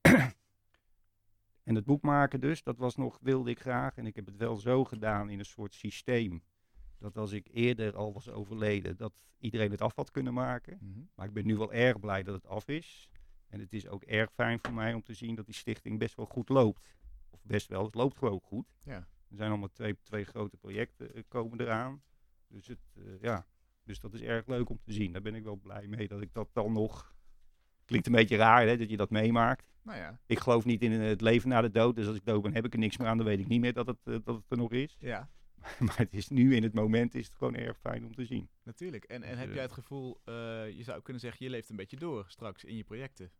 [1.68, 3.96] en het boek maken dus, dat was nog, wilde ik graag.
[3.96, 6.42] En ik heb het wel zo gedaan in een soort systeem.
[6.98, 10.78] Dat als ik eerder al was overleden, dat iedereen het af had kunnen maken.
[10.80, 11.00] Mhm.
[11.14, 13.08] Maar ik ben nu wel erg blij dat het af is.
[13.46, 16.14] En het is ook erg fijn voor mij om te zien dat die stichting best
[16.14, 16.88] wel goed loopt.
[17.30, 18.74] Of best wel, het loopt gewoon goed.
[18.84, 19.08] Ja.
[19.28, 22.02] Er zijn allemaal twee, twee grote projecten eh, komen eraan.
[22.46, 23.46] Dus, het, eh, ja.
[23.84, 25.12] Dus dat is erg leuk om te zien.
[25.12, 27.12] Daar ben ik wel blij mee dat ik dat dan nog...
[27.84, 29.72] Klinkt een beetje raar hè, dat je dat meemaakt.
[29.82, 31.96] Nou ja, Ik geloof niet in het leven na de dood.
[31.96, 33.16] Dus als ik dood ben heb ik er niks meer aan.
[33.16, 34.96] Dan weet ik niet meer dat het, eh, dat het er nog is.
[35.00, 35.28] ja,
[35.78, 38.48] Maar het is nu in het moment is het gewoon erg fijn om te zien.
[38.62, 39.04] natuurlijk.
[39.04, 40.34] En, en heb eh, jij het gevoel, eh,
[40.70, 43.30] je zou kunnen zeggen, je leeft een beetje door straks in je projecten?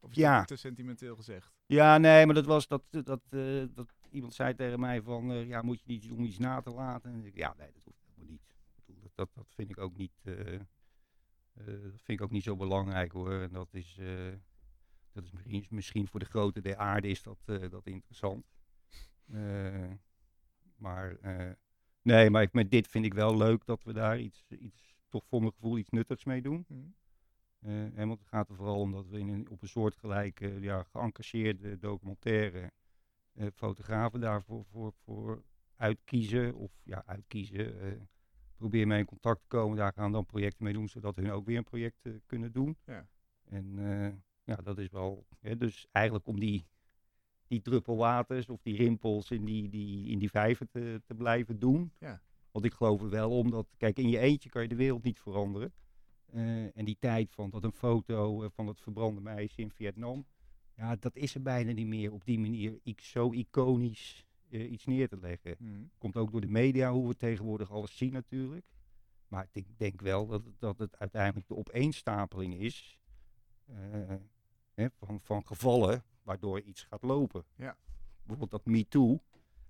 [0.00, 0.38] Of is Ja.
[0.38, 1.52] dat te sentimenteel gezegd?
[1.66, 5.48] Ja, nee, maar dat was dat, dat, eh, dat iemand zei tegen mij van, eh,
[5.48, 7.12] ja, moet je niet doen om iets na te laten?
[7.12, 8.42] En ik, ja, nee, dat hoeft helemaal niet.
[8.86, 10.62] Ik bedoel, dat, dat, vind ik ook niet, eh, eh,
[11.54, 13.32] dat vind ik ook niet zo belangrijk hoor.
[13.32, 14.32] En dat is, eh,
[15.12, 18.46] dat is misschien, misschien voor de grootte der aarde is dat, dat interessant.
[20.76, 21.16] Maar
[22.02, 25.24] nee, maar ik, met dit vind ik wel leuk dat we daar iets, iets, toch
[25.26, 26.64] voor mijn gevoel iets nuttigs mee doen.
[26.68, 26.90] Mhm.
[27.94, 30.82] En want het gaat er vooral om dat we in een, op een soortgelijke, ja,
[30.82, 32.72] geëngageerde documentaire
[33.54, 35.44] fotografen daarvoor voor, voor
[35.76, 36.54] uitkiezen.
[36.54, 38.08] Of ja, uitkiezen.
[38.62, 39.76] Probeer mee in contact te komen.
[39.76, 42.76] Daar gaan dan projecten mee doen, zodat hun ook weer een project eh, kunnen doen.
[42.86, 43.08] Ja.
[43.44, 44.12] En eh,
[44.44, 45.26] ja, dat is wel.
[45.40, 46.66] Hè, dus eigenlijk om die,
[47.46, 51.92] die druppelwaters of die rimpels in die, die, in die vijver te, te blijven doen.
[51.98, 52.22] Ja.
[52.50, 55.20] Want ik geloof er wel omdat, kijk, in je eentje kan je de wereld niet
[55.20, 55.72] veranderen.
[56.26, 60.26] Eh, en die tijd van dat een foto van het verbrande meisje in Vietnam,
[60.76, 64.84] ja, dat is er bijna niet meer op die manier ik, zo iconisch eh, iets
[64.84, 65.56] neer te leggen.
[65.58, 65.82] Mhm.
[65.98, 68.66] Komt ook door de media, hoe we tegenwoordig alles zien natuurlijk.
[69.28, 72.98] Maar ik denk wel dat het, dat het uiteindelijk de opeenstapeling is
[73.66, 74.14] eh,
[74.74, 77.44] hè, van, van gevallen waardoor iets gaat lopen.
[77.56, 77.76] Ja.
[78.16, 79.22] Bijvoorbeeld dat MeToo,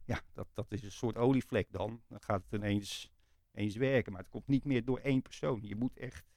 [0.05, 2.03] ja, dat, dat is een soort olievlek dan.
[2.09, 3.13] Dan gaat het ineens,
[3.53, 5.61] eens werken, maar het komt niet meer door één persoon.
[5.63, 6.33] Je moet echt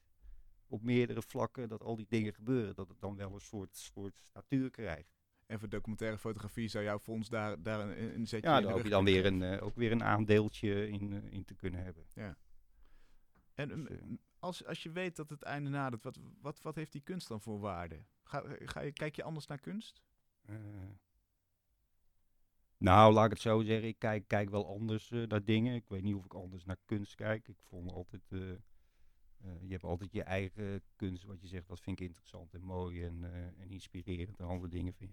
[0.68, 4.18] op meerdere vlakken dat al die dingen gebeuren, dat het dan wel een soort, soort
[4.18, 5.15] statuur krijgt.
[5.46, 8.74] En voor documentaire fotografie zou jouw fonds daar, daar een, een zetje Ja, in daar
[8.74, 11.84] rug je dan weer een, eh, ook weer een aandeeltje in, eh, in te kunnen
[11.84, 12.06] hebben.
[13.54, 13.98] En Dus, um, eh,
[14.40, 17.42] als, als je weet dat het einde nadert, wat, wat, wat heeft die kunst dan
[17.42, 18.06] voor waarde?
[18.24, 20.02] Ga, ga je, kijk je anders naar kunst?
[22.78, 23.88] Nou, laat ik het zo zeggen.
[23.88, 25.76] Ik kijk, kijk wel anders naar dingen.
[25.76, 27.48] Ik weet niet of ik anders naar kunst kijk.
[27.48, 28.22] Ik vond altijd.
[29.46, 32.62] Eh, je hebt altijd je eigen kunst, wat je zegt, dat vind ik interessant en
[32.62, 34.40] mooi en, eh, en inspirerend.
[34.40, 35.12] En andere dingen vind,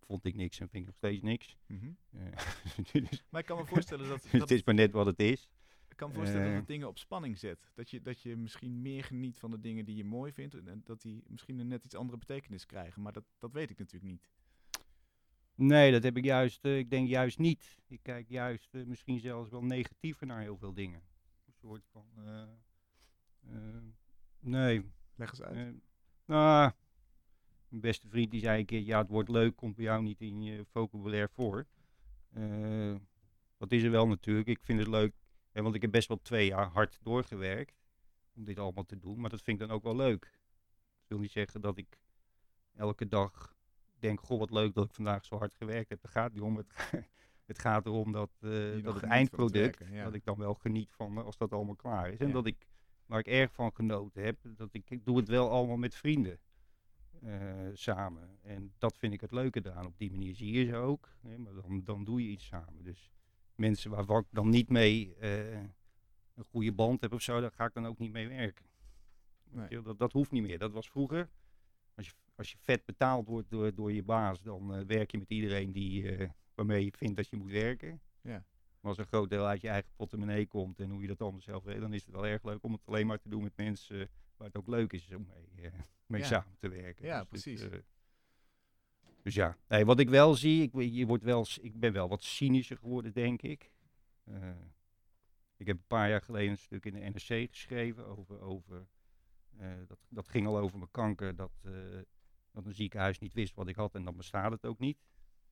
[0.00, 1.56] vond ik niks en vind ik nog steeds niks.
[1.66, 1.78] Eh,
[2.92, 5.48] dus Maar ik kan me voorstellen dat, dat het is maar net wat het is.
[5.88, 7.70] ik kan me voorstellen dat het dingen op spanning zet.
[7.74, 10.80] Dat je, dat je misschien meer geniet van de dingen die je mooi vindt en,
[10.84, 13.02] dat die misschien een net iets andere betekenis krijgen.
[13.02, 14.28] Maar dat, dat weet ik natuurlijk niet.
[15.54, 16.64] Nee, dat heb ik juist.
[16.64, 17.78] ik denk juist niet.
[17.86, 21.02] Ik kijk juist misschien zelfs wel negatiever naar heel veel dingen.
[21.46, 22.04] Een soort van.
[24.38, 24.90] Nee.
[25.14, 25.56] Leg eens uit.
[25.56, 25.72] Eh,
[26.24, 26.72] nou,
[27.68, 30.20] mijn beste vriend die zei een keer, ja het wordt leuk, komt bij jou niet
[30.20, 31.66] in je vocabulaire voor.
[32.32, 32.94] Eh,
[33.56, 34.46] dat is er wel natuurlijk.
[34.48, 35.14] Ik vind het leuk,
[35.50, 37.80] hè, want ik heb best wel twee jaar hard doorgewerkt
[38.34, 39.20] om dit allemaal te doen.
[39.20, 40.24] Maar dat vind ik dan ook wel leuk.
[41.02, 41.98] Ik wil niet zeggen dat ik
[42.74, 43.54] elke dag
[43.98, 46.02] denk, goh wat leuk dat ik vandaag zo hard gewerkt heb.
[46.02, 46.72] Het gaat niet om, het,
[47.50, 50.04] het gaat erom dat, eh, dat het eindproduct, werken, ja.
[50.04, 52.18] dat ik dan wel geniet van eh, als dat allemaal klaar is.
[52.18, 52.32] En Ja.
[52.32, 52.66] dat ik,
[53.06, 56.38] waar ik erg van genoten heb, dat ik, ik doe het wel allemaal met vrienden
[57.22, 58.38] eh, samen.
[58.42, 59.86] En dat vind ik het leuke eraan.
[59.86, 62.84] Op die manier zie je ze ook, hè, maar dan, dan doe je iets samen.
[62.84, 63.12] Dus
[63.54, 65.60] mensen waarvan ik dan niet mee eh,
[66.34, 68.66] een goede band heb of zo, daar ga ik dan ook niet mee werken.
[69.50, 69.82] Nee.
[69.82, 70.58] Dat, dat hoeft niet meer.
[70.58, 71.28] Dat was vroeger.
[71.94, 75.18] Als je, als je vet betaald wordt door, door je baas, dan eh, werk je
[75.18, 76.16] met iedereen die,
[76.54, 78.00] waarmee je vindt dat je moet werken.
[78.20, 78.44] Ja.
[78.82, 81.40] Maar als een groot deel uit je eigen portemonnee komt en hoe je dat allemaal
[81.40, 83.56] zelf weet, dan is het wel erg leuk om het alleen maar te doen met
[83.56, 86.26] mensen waar het ook leuk is om mee, eh, mee Ja.
[86.26, 87.04] samen te werken.
[87.06, 87.60] Ja, Dus precies.
[87.60, 87.78] eh,
[89.22, 92.22] dus ja, nee, wat ik wel zie, ik, je wordt wel, ik ben wel wat
[92.22, 93.70] cynischer geworden, denk ik.
[94.24, 94.50] Eh,
[95.56, 98.86] ik heb een paar jaar geleden een stuk in de NRC geschreven over, over
[99.86, 101.52] dat, dat ging al over mijn kanker, dat,
[102.50, 104.98] dat een ziekenhuis niet wist wat ik had en dan bestaat het ook niet.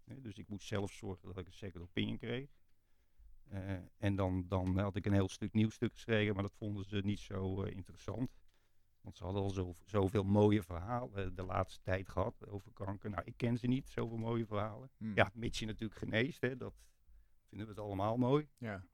[0.05, 2.49] Dus ik moest zelf zorgen dat ik een second opinion kreeg.
[3.51, 3.61] Eh,
[3.99, 7.01] en dan, dan had ik een heel stuk nieuw stuk geschreven, maar dat vonden ze
[7.05, 8.31] niet zo eh, interessant.
[9.01, 13.11] Want ze hadden al zo, zoveel mooie verhalen de laatste tijd gehad over kanker.
[13.11, 14.91] Nou, ik ken ze niet, zoveel mooie verhalen.
[14.97, 15.15] Hm.
[15.15, 16.75] Ja, mits je natuurlijk geneest, hè, dat
[17.49, 18.49] vinden we het allemaal mooi.
[18.59, 18.85] Ja.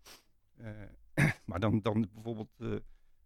[0.56, 0.72] Eh,
[1.44, 2.68] maar dan, dan bijvoorbeeld, eh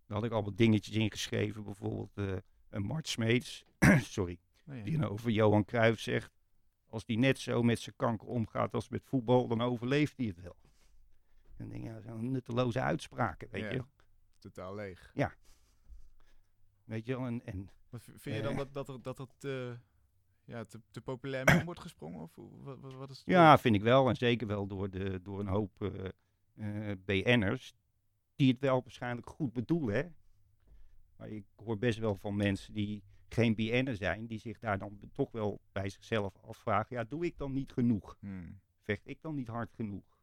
[0.07, 1.65] daar had ik allemaal dingetjes ingeschreven.
[1.65, 3.65] Bijvoorbeeld een Mart Smeets,
[4.17, 4.83] sorry, ja.
[4.83, 6.33] die dan over Johan Cruijff zegt.
[6.87, 10.41] Als die net zo met zijn kanker omgaat als met voetbal, dan overleeft hij het
[10.41, 10.57] wel.
[11.61, 13.71] Dan denk je, ja, zo'n nutteloze uitspraken, weet Ja.
[13.71, 13.85] je.
[14.39, 15.13] Totaal leeg.
[16.85, 18.59] Weet je wel, en, en v- vind je dan Eh.
[18.59, 19.79] dat, dat, er, dat het te,
[20.45, 22.21] ja, te, te populair wordt gesprongen?
[22.21, 24.09] Of wat, wat, wat is het Ja, vind ik wel.
[24.09, 27.75] En zeker wel door, de, door een hoop eh, eh, BN'ers.
[28.35, 29.95] Die het wel waarschijnlijk goed bedoelen.
[29.95, 30.09] Hè?
[31.17, 34.27] Maar ik hoor best wel van mensen die geen BN'er zijn.
[34.27, 36.97] Die zich daar dan toch wel bij zichzelf afvragen.
[36.97, 38.17] Ja, doe ik dan niet genoeg?
[38.21, 38.61] Hmm.
[38.83, 40.19] Vecht ik dan niet hard genoeg?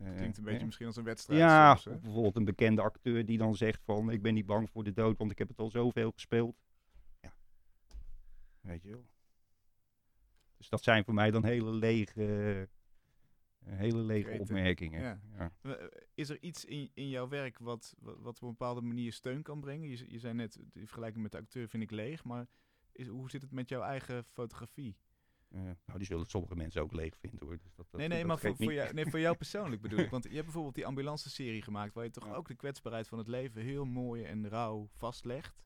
[0.00, 0.64] Eh, Klinkt een beetje hè?
[0.64, 1.40] misschien als een wedstrijd.
[1.40, 4.10] Ja, soms, bijvoorbeeld een bekende acteur die dan zegt van...
[4.10, 6.56] Ik ben niet bang voor de dood, want ik heb het al zoveel gespeeld.
[7.20, 7.34] Ja.
[8.60, 9.06] Weet je wel.
[10.56, 12.68] Dus dat zijn voor mij dan hele lege,
[13.64, 14.40] eh, hele lege Kreten.
[14.42, 15.00] opmerkingen.
[15.02, 15.20] Ja.
[15.38, 15.52] Ja.
[15.62, 19.42] Eh, Is er iets in, in jouw werk wat, wat, op een bepaalde manier steun
[19.42, 19.88] kan brengen?
[19.88, 22.46] Je, je zei net, de vergelijking met de acteur vind ik leeg, maar
[22.92, 24.96] is, hoe zit het met jouw eigen fotografie?
[25.48, 27.58] Nou, die zullen sommige mensen ook leeg vinden hoor.
[27.58, 29.98] Dus dat, dat, nee, nee, dat maar voor, voor, jou, nee, voor jou persoonlijk bedoel
[29.98, 30.10] ik.
[30.16, 32.34] Want je hebt bijvoorbeeld die ambulance-serie gemaakt, waar je toch Ja.
[32.34, 35.62] ook de kwetsbaarheid van het leven heel mooi en rauw vastlegt.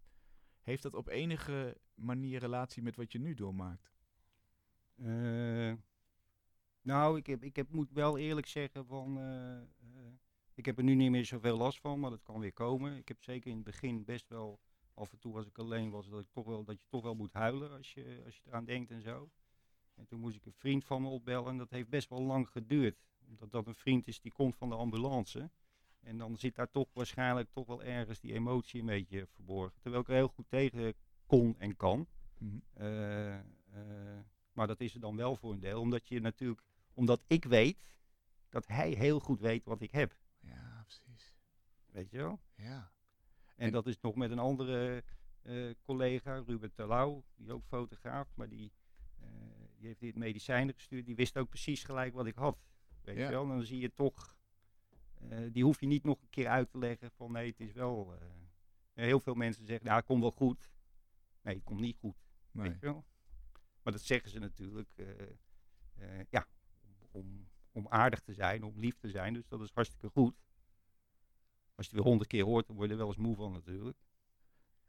[0.62, 3.92] Heeft dat op enige manier relatie met wat je nu doormaakt?
[4.94, 5.72] Eh,
[6.82, 9.18] nou, ik, heb, ik heb, moet wel eerlijk zeggen van...
[9.18, 9.66] eh, eh,
[10.54, 12.96] ik heb er nu niet meer zoveel last van, maar dat kan weer komen.
[12.96, 14.60] Ik heb zeker in het begin best wel
[14.94, 17.14] af en toe als ik alleen was, dat, ik toch wel, dat je toch wel
[17.14, 19.30] moet huilen als je, als je eraan denkt en zo.
[19.98, 22.48] En toen moest ik een vriend van me opbellen en dat heeft best wel lang
[22.48, 22.96] geduurd.
[23.28, 25.50] Omdat dat een vriend is die komt van de ambulance.
[26.00, 29.80] En dan zit daar toch waarschijnlijk toch wel ergens die emotie een beetje verborgen.
[29.80, 30.94] Terwijl ik er heel goed tegen
[31.26, 32.06] kon en kan.
[32.38, 32.58] Mhm.
[32.72, 33.42] Eh, eh,
[34.52, 36.62] maar dat is er dan wel voor een deel, omdat je natuurlijk,
[36.94, 37.92] omdat ik weet
[38.48, 40.16] dat hij heel goed weet wat ik heb.
[40.40, 41.34] Ja, precies.
[41.86, 42.40] Weet je wel?
[42.54, 42.92] Ja.
[43.56, 45.04] En, En- dat is nog met een andere
[45.42, 48.72] eh, collega, Ruben Terlouw, die ook fotograaf, maar die,
[49.78, 51.06] die heeft dit medicijnen gestuurd.
[51.06, 52.58] Die wist ook precies gelijk wat ik had.
[53.02, 53.24] Weet Ja.
[53.24, 53.46] je wel?
[53.46, 54.36] Dan zie je toch,
[55.28, 57.72] eh, die hoef je niet nog een keer uit te leggen van nee, het is
[57.72, 58.14] wel.
[58.14, 58.20] eh,
[58.94, 60.70] heel veel mensen zeggen, nou, het komt wel goed.
[61.42, 62.16] Nee, het komt niet goed.
[62.50, 62.68] Nee.
[62.70, 63.04] Weet je wel?
[63.82, 66.46] Maar dat zeggen ze natuurlijk, eh, ja,
[67.10, 69.32] om, om aardig te zijn, om lief te zijn.
[69.34, 70.34] Dus dat is hartstikke goed.
[71.74, 73.52] Als je het weer honderd keer hoort, dan word je er wel eens moe van
[73.52, 73.98] natuurlijk.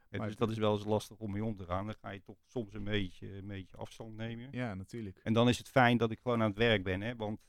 [0.10, 1.86] Maar dus dat is wel eens lastig om mee om te gaan.
[1.86, 4.48] Dan ga je toch soms een beetje, een beetje afstand nemen.
[4.52, 5.20] Ja, natuurlijk.
[5.24, 7.02] En dan is het fijn dat ik gewoon aan het werk ben.
[7.02, 7.16] Hè?
[7.16, 7.40] Want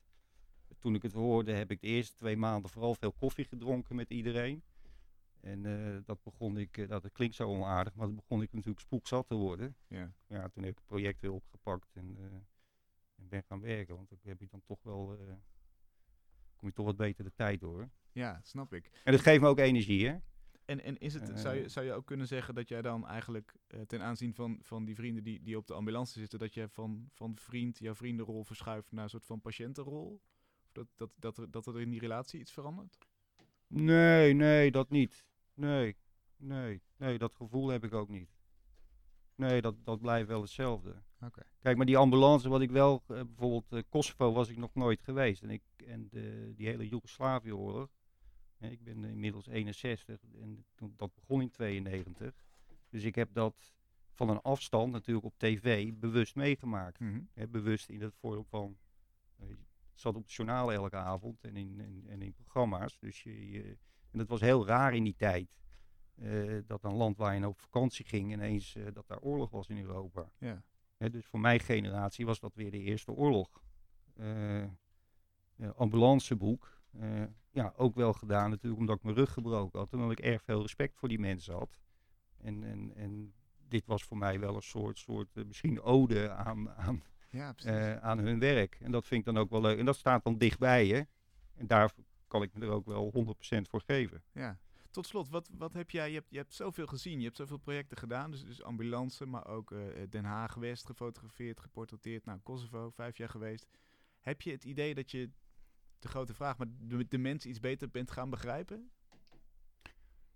[0.79, 4.11] toen ik het hoorde, heb ik de eerste twee maanden vooral veel koffie gedronken met
[4.11, 4.63] iedereen.
[5.41, 8.81] En eh, dat begon ik, eh, dat klinkt zo onaardig, maar dan begon ik natuurlijk
[8.81, 9.77] spookzat te worden.
[9.87, 10.13] Ja.
[10.27, 12.25] Ja, toen heb ik het project weer opgepakt en, eh,
[13.15, 13.97] en ben gaan werken.
[13.97, 15.19] Want dan heb je dan toch wel,
[16.57, 17.91] kom je toch wat beter de tijd door.
[18.13, 18.91] ja, snap ik.
[19.05, 20.17] En dat geeft me ook energie, hè?
[20.71, 21.68] En, en is het, zou, je, Eh.
[21.68, 24.95] zou je ook kunnen zeggen dat jij dan eigenlijk eh, ten aanzien van, van die
[24.95, 28.93] vrienden die, die op de ambulance zitten, dat jij van, van vriend, jouw vriendenrol verschuift
[28.93, 30.14] naar een soort van patiëntenrol?
[30.14, 32.99] Of dat, dat, dat, er, dat er in die relatie iets verandert?
[33.66, 35.27] Nee, nee, dat niet.
[35.55, 35.97] Nee.
[36.37, 38.31] Nee, nee, dat gevoel heb ik ook niet.
[39.35, 41.03] Nee, dat, dat blijft wel hetzelfde.
[41.61, 45.43] Kijk, maar die ambulance, wat ik wel, eh, bijvoorbeeld Kosovo was ik nog nooit geweest.
[45.43, 47.89] En, ik, en de, die hele Joegoslavië-oorlog,
[48.61, 52.45] ik ben inmiddels 61 en toen, dat begon in 92.
[52.89, 53.73] Dus ik heb dat
[54.13, 56.99] van een afstand natuurlijk op tv bewust meegemaakt.
[57.01, 57.21] Mhm.
[57.49, 58.79] Bewust in het vorm van,
[59.37, 62.99] eh, het zat op het journaal elke avond en in, en, en in programma's.
[62.99, 63.77] Dus je, je-
[64.11, 65.49] en dat was heel raar in die tijd.
[66.15, 69.69] eh, dat een land waar je op vakantie ging ineens eh, dat daar oorlog was
[69.69, 70.31] in Europa.
[70.39, 70.63] Ja.
[71.11, 73.63] Dus voor mijn generatie was dat weer de eerste oorlog.
[74.15, 74.69] Eh, eh,
[75.77, 76.80] ambulanceboek.
[76.99, 79.93] Eh, ja, ook wel gedaan natuurlijk omdat ik mijn rug gebroken had.
[79.93, 81.78] En omdat ik erg veel respect voor die mensen had.
[82.36, 83.32] En, en, en
[83.68, 87.97] dit was voor mij wel een soort, soort eh, misschien ode aan, aan, Ja, eh,
[87.97, 88.78] aan hun werk.
[88.80, 89.78] En dat vind ik dan ook wel leuk.
[89.78, 91.07] En dat staat dan dichtbij je.
[91.55, 91.93] En daar
[92.26, 94.22] kan ik me er ook wel 100% voor geven.
[94.32, 94.59] Ja.
[94.91, 97.57] Tot slot, wat, wat heb jij, je hebt, je hebt zoveel gezien, je hebt zoveel
[97.57, 99.74] projecten gedaan, dus, dus ambulance, maar ook
[100.09, 103.68] Den Haag West gefotografeerd, geportretteerd, nou Kosovo, vijf jaar geweest.
[104.20, 105.30] Heb je het idee dat je,
[106.03, 108.91] de grote vraag, maar de, de mens iets beter bent gaan begrijpen?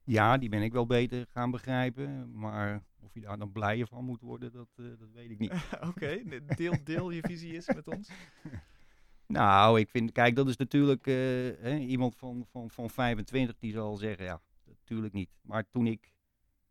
[0.05, 2.39] Ja, die ben ik wel beter gaan begrijpen.
[2.39, 5.53] Maar of je daar dan blijer van moet worden, dat, eh, dat weet ik niet.
[5.91, 6.23] Oké,
[6.57, 8.11] deel, deel je visie eens met ons.
[9.27, 13.73] Nou, ik vind, kijk, dat is natuurlijk eh, hè, iemand van, van, van 25 die
[13.73, 15.31] zal zeggen, ja, natuurlijk niet.
[15.41, 16.12] Maar toen ik,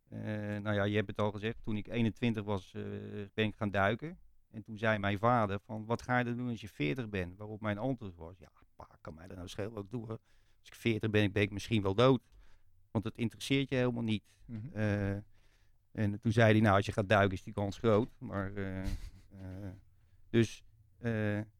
[0.08, 0.18] eh,
[0.58, 2.72] nou ja, je hebt het al gezegd, toen ik 21 was,
[3.34, 4.18] ben ik gaan duiken.
[4.50, 7.36] En toen zei mijn vader van, wat ga je dan doen als je 40 bent?
[7.36, 10.08] Waarop mijn antwoord was, ja, pa, kan mij dat nou schelen wat ik doe.
[10.08, 12.20] Als ik 40 ben, ben ik misschien wel dood.
[12.90, 14.22] Want het interesseert je helemaal niet.
[14.44, 14.68] Mhm.
[14.72, 15.16] Eh,
[15.92, 18.08] en toen zei hij, nou, als je gaat duiken is die kans groot.
[18.18, 18.88] Maar, eh, eh,
[20.30, 20.64] dus,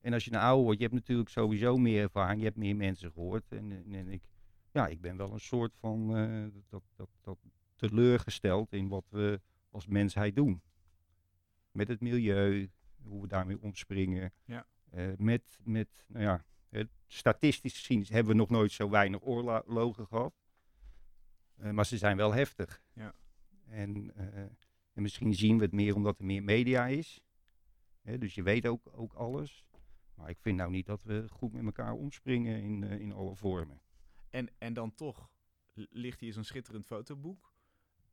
[0.00, 2.38] en als je een ouder wordt, je hebt natuurlijk sowieso meer ervaring.
[2.38, 3.44] Je hebt meer mensen gehoord.
[3.48, 4.22] En, en, en ik,
[4.70, 6.08] ja, ik ben wel een soort van
[6.68, 7.38] dat, dat, dat
[7.76, 9.40] teleurgesteld in wat we
[9.70, 10.62] als mensheid doen.
[11.70, 12.70] Met het milieu,
[13.02, 14.32] hoe we daarmee omspringen.
[14.44, 14.66] Ja.
[15.16, 16.44] Met, met, nou ja,
[17.06, 20.34] statistisch gezien hebben we nog nooit zo weinig oorlogen gehad.
[21.56, 22.82] Eh, maar ze zijn wel heftig.
[22.92, 23.14] Ja.
[23.68, 24.42] En, eh,
[24.92, 27.22] en misschien zien we het meer omdat er meer media is.
[28.02, 29.64] Dus je weet ook, ook alles.
[30.14, 33.36] Maar ik vind nou niet dat we goed met elkaar omspringen in, eh, in alle
[33.36, 33.80] vormen.
[34.30, 35.30] En, en dan toch
[35.74, 37.53] ligt hier zo'n schitterend fotoboek.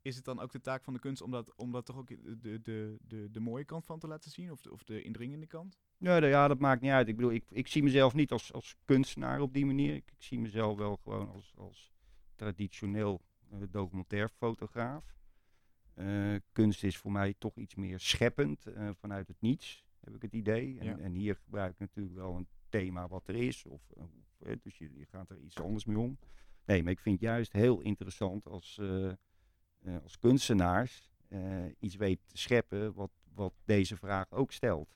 [0.01, 2.07] Is het dan ook de taak van de kunst om dat, om dat toch ook
[2.07, 4.51] de, de, de, de, mooie kant van te laten zien?
[4.51, 5.79] Of de, of de indringende kant?
[5.97, 7.07] Ja, ja, dat maakt niet uit.
[7.07, 9.95] Ik bedoel, ik, ik zie mezelf niet als, als kunstenaar op die manier.
[9.95, 11.91] Ik, ik zie mezelf wel gewoon als, als
[12.35, 13.21] traditioneel
[13.51, 15.15] eh, documentair fotograaf.
[15.93, 20.21] Eh, kunst is voor mij toch iets meer scheppend, eh, vanuit het niets, heb ik
[20.21, 20.79] het idee.
[20.79, 20.97] En, Ja.
[20.97, 23.81] en hier gebruik ik natuurlijk wel een thema wat er is, of,
[24.61, 26.17] dus je, je gaat er iets anders mee om.
[26.65, 28.79] Nee, maar ik vind het juist heel interessant als,
[30.03, 34.95] als kunstenaars eh, iets weten te scheppen wat, wat deze vraag ook stelt.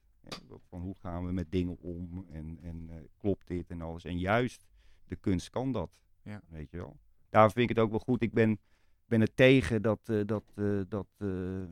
[0.70, 4.06] Van hoe gaan we met dingen om en, en eh, klopt dit en alles.
[4.06, 4.66] En juist
[5.08, 6.42] de kunst kan dat, Ja.
[6.50, 6.98] weet je wel.
[7.30, 8.22] Daar vind ik het ook wel goed.
[8.22, 8.60] Ik ben,
[9.06, 11.68] ben er tegen dat, eh, dat, eh, dat eh, eh,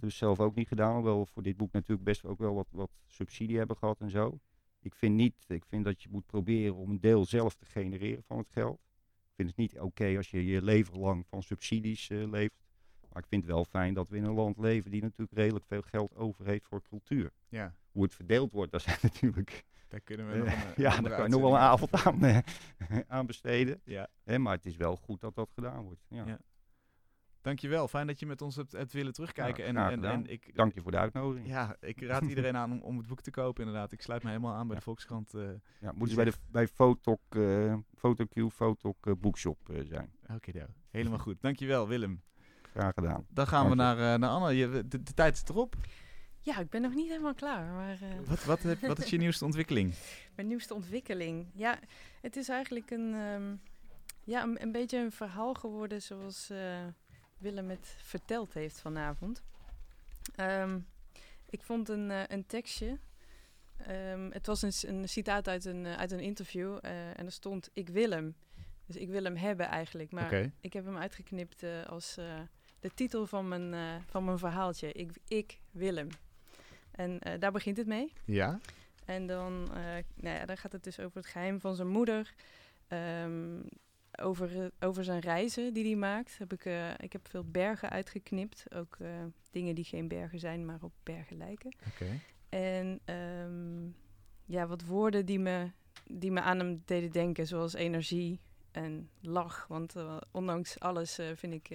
[0.00, 0.94] we zelf ook niet gedaan.
[0.94, 4.10] Hoewel we voor dit boek natuurlijk best ook wel wat, wat subsidie hebben gehad en
[4.10, 4.38] zo.
[4.80, 8.22] Ik vind niet, ik vind dat je moet proberen om een deel zelf te genereren
[8.22, 8.80] van het geld.
[9.34, 12.64] Ik vind het niet oké als je je leven lang van subsidies eh, leeft.
[13.12, 15.64] Maar ik vind het wel fijn dat we in een land leven die natuurlijk redelijk
[15.64, 17.32] veel geld over heeft voor cultuur.
[17.48, 19.64] Ja, Hoe het verdeeld wordt, daar zijn natuurlijk.
[19.88, 21.60] daar kunnen we eh, nog een, een ja, andere daar kan je nog wel een
[21.60, 22.38] avond aan, eh,
[23.16, 23.80] aan besteden.
[23.84, 24.08] Ja.
[24.24, 26.04] Hè, maar het is wel goed dat dat gedaan wordt.
[26.08, 26.26] Ja.
[26.26, 26.38] Ja.
[27.44, 29.62] Dankjewel, fijn dat je met ons hebt, hebt willen terugkijken.
[29.64, 31.48] Ja, en, en, en ik, Dank je voor de uitnodiging.
[31.48, 33.92] Ja, ik raad iedereen aan om, om het boek te kopen inderdaad.
[33.92, 35.34] Ik sluit me helemaal aan bij de Volkskrant.
[35.34, 35.42] eh
[35.80, 40.12] Ja, moeten ze bij, de, bij Fotok, eh Fotoq, Fotok eh, Bookshop zijn.
[40.34, 41.40] Oké, nou, helemaal goed.
[41.40, 42.22] Dankjewel Willem.
[42.62, 43.26] Graag gedaan.
[43.30, 44.52] Dan gaan we naar, eh, naar Anne.
[44.56, 45.76] Je, de, de tijd is erop.
[46.40, 49.16] Ja, ik ben nog niet helemaal klaar, maar eh, Wat, wat, heb- wat is je
[49.24, 49.94] nieuwste ontwikkeling?
[50.34, 51.46] mijn nieuwste ontwikkeling.
[51.54, 51.78] Ja,
[52.20, 53.54] het is eigenlijk een, ehm,
[54.24, 56.58] ja, een, een beetje een verhaal geworden zoals eh,
[57.38, 59.42] Willem het verteld heeft vanavond.
[60.34, 60.78] Ehm,
[61.50, 62.98] ik vond een, eh, een tekstje.
[63.76, 67.32] Ehm, het was een, een citaat uit een, eh, uit een interview eh, en er
[67.32, 68.36] stond: Ik wil hem.
[68.86, 70.10] Dus ik wil hem hebben eigenlijk.
[70.10, 72.14] Maar ik heb hem uitgeknipt als
[72.80, 74.92] de titel van mijn, van mijn verhaaltje.
[74.92, 76.08] Ik, ik wil hem.
[76.90, 78.12] En daar begint het mee.
[78.24, 78.60] Ja?
[79.04, 79.64] En dan,
[80.14, 82.34] nou ja, dan gaat het dus over het geheim van zijn moeder.
[82.88, 83.60] Ehm,
[84.22, 86.38] over, eh, over zijn reizen die hij maakt.
[86.38, 88.64] Heb ik, eh, ik heb veel bergen uitgeknipt.
[88.74, 89.08] Ook eh,
[89.50, 91.76] dingen die geen bergen zijn, maar op bergen lijken.
[92.48, 93.84] En ehm,
[94.44, 95.70] ja, wat woorden die me,
[96.04, 98.40] die me aan hem deden denken, zoals energie
[98.70, 99.66] en lach.
[99.68, 99.94] Want
[100.30, 101.68] ondanks alles vind, ik,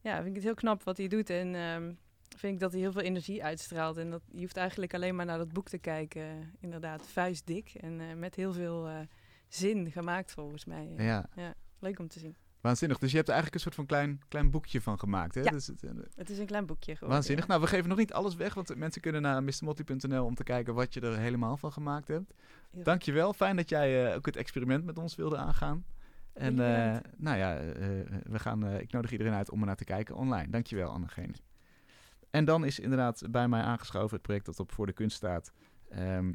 [0.00, 1.30] ja, vind ik het heel knap wat hij doet.
[1.30, 1.92] En ehm,
[2.36, 3.96] vind ik dat hij heel veel energie uitstraalt.
[3.96, 6.54] En dat, je hoeft eigenlijk alleen maar naar dat boek te kijken.
[6.60, 7.74] Inderdaad, vuistdik.
[7.74, 8.88] En met heel veel
[9.54, 10.92] zin gemaakt volgens mij.
[10.96, 11.28] Ja,
[11.78, 12.36] Leuk om te zien.
[12.60, 12.98] waanzinnig.
[12.98, 15.34] Dus je hebt er eigenlijk een soort van klein, klein boekje van gemaakt.
[15.34, 15.40] Hè?
[15.40, 15.50] Ja.
[15.50, 17.16] Dus het, eh, Het is een klein boekje geworden.
[17.16, 17.44] Waanzinnig.
[17.44, 17.50] ja.
[17.50, 20.74] Nou, we geven nog niet alles weg, want mensen kunnen naar mrmotti.nl om te kijken
[20.74, 22.34] wat je er helemaal van gemaakt hebt.
[22.70, 23.32] Heel Dankjewel.
[23.32, 25.84] Fijn dat jij eh, ook het experiment met ons wilde aangaan.
[26.32, 27.88] En eh, nou ja, eh,
[28.22, 30.50] we gaan, eh, ik nodig iedereen uit om er naar te kijken online.
[30.50, 31.34] Dankjewel, Annegene.
[32.30, 35.52] En dan is inderdaad bij mij aangeschoven het project dat op Voor de Kunst staat.
[35.88, 36.32] Ehm,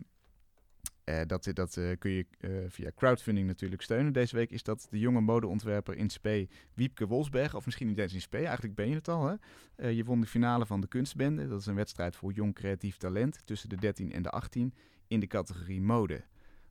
[1.09, 4.13] eh, dat dat eh, kun je eh, via crowdfunding natuurlijk steunen.
[4.13, 7.55] Deze week is dat de jonge modeontwerper in Spee, Wiepke Wolsberg.
[7.55, 9.25] Of misschien niet eens in Spee, eigenlijk ben je het al.
[9.27, 9.87] Hè?
[9.87, 11.47] Je won de finale van de Kunstbende.
[11.47, 14.73] Dat is een wedstrijd voor jong creatief talent tussen de 13 en de 18
[15.07, 16.23] in de categorie mode.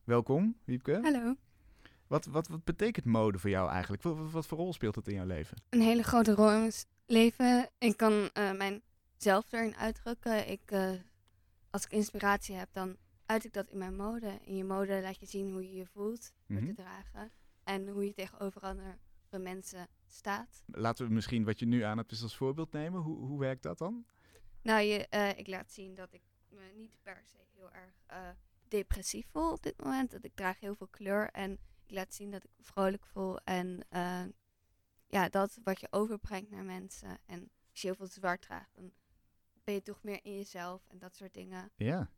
[0.03, 0.99] Welkom, Wiepke.
[1.01, 1.35] Hallo.
[2.07, 4.03] Wat, wat, wat betekent mode voor jou eigenlijk?
[4.03, 5.57] Wat, wat, wat voor rol speelt het in jouw leven?
[5.69, 6.73] Een hele grote rol in mijn
[7.05, 7.69] leven.
[7.77, 10.49] Ik kan mijzelf erin uitdrukken.
[10.49, 10.73] Ik,
[11.69, 12.97] als ik inspiratie heb, dan
[13.29, 14.39] uit ik dat in mijn mode.
[14.43, 16.67] In je mode laat je zien hoe je je voelt door Mhm.
[16.67, 17.31] te dragen.
[17.63, 18.97] En hoe je tegenover andere
[19.39, 20.63] mensen staat.
[20.65, 23.01] Laten we misschien wat je nu aan hebt als voorbeeld nemen.
[23.01, 24.05] Hoe, hoe werkt dat dan?
[24.61, 28.29] Nou, je, eh, ik laat zien dat ik me niet per se heel erg eh,
[28.67, 30.11] depressief voel op dit moment.
[30.11, 31.51] Dat ik draag heel veel kleur en
[31.85, 33.39] ik laat zien dat ik me vrolijk voel.
[33.39, 34.23] En eh,
[35.07, 37.17] ja, dat wat je overbrengt naar mensen.
[37.25, 37.39] En
[37.71, 38.91] als je heel veel zwart draagt, dan
[39.63, 41.71] ben je toch meer in jezelf en dat soort dingen.
[41.75, 42.09] Ja,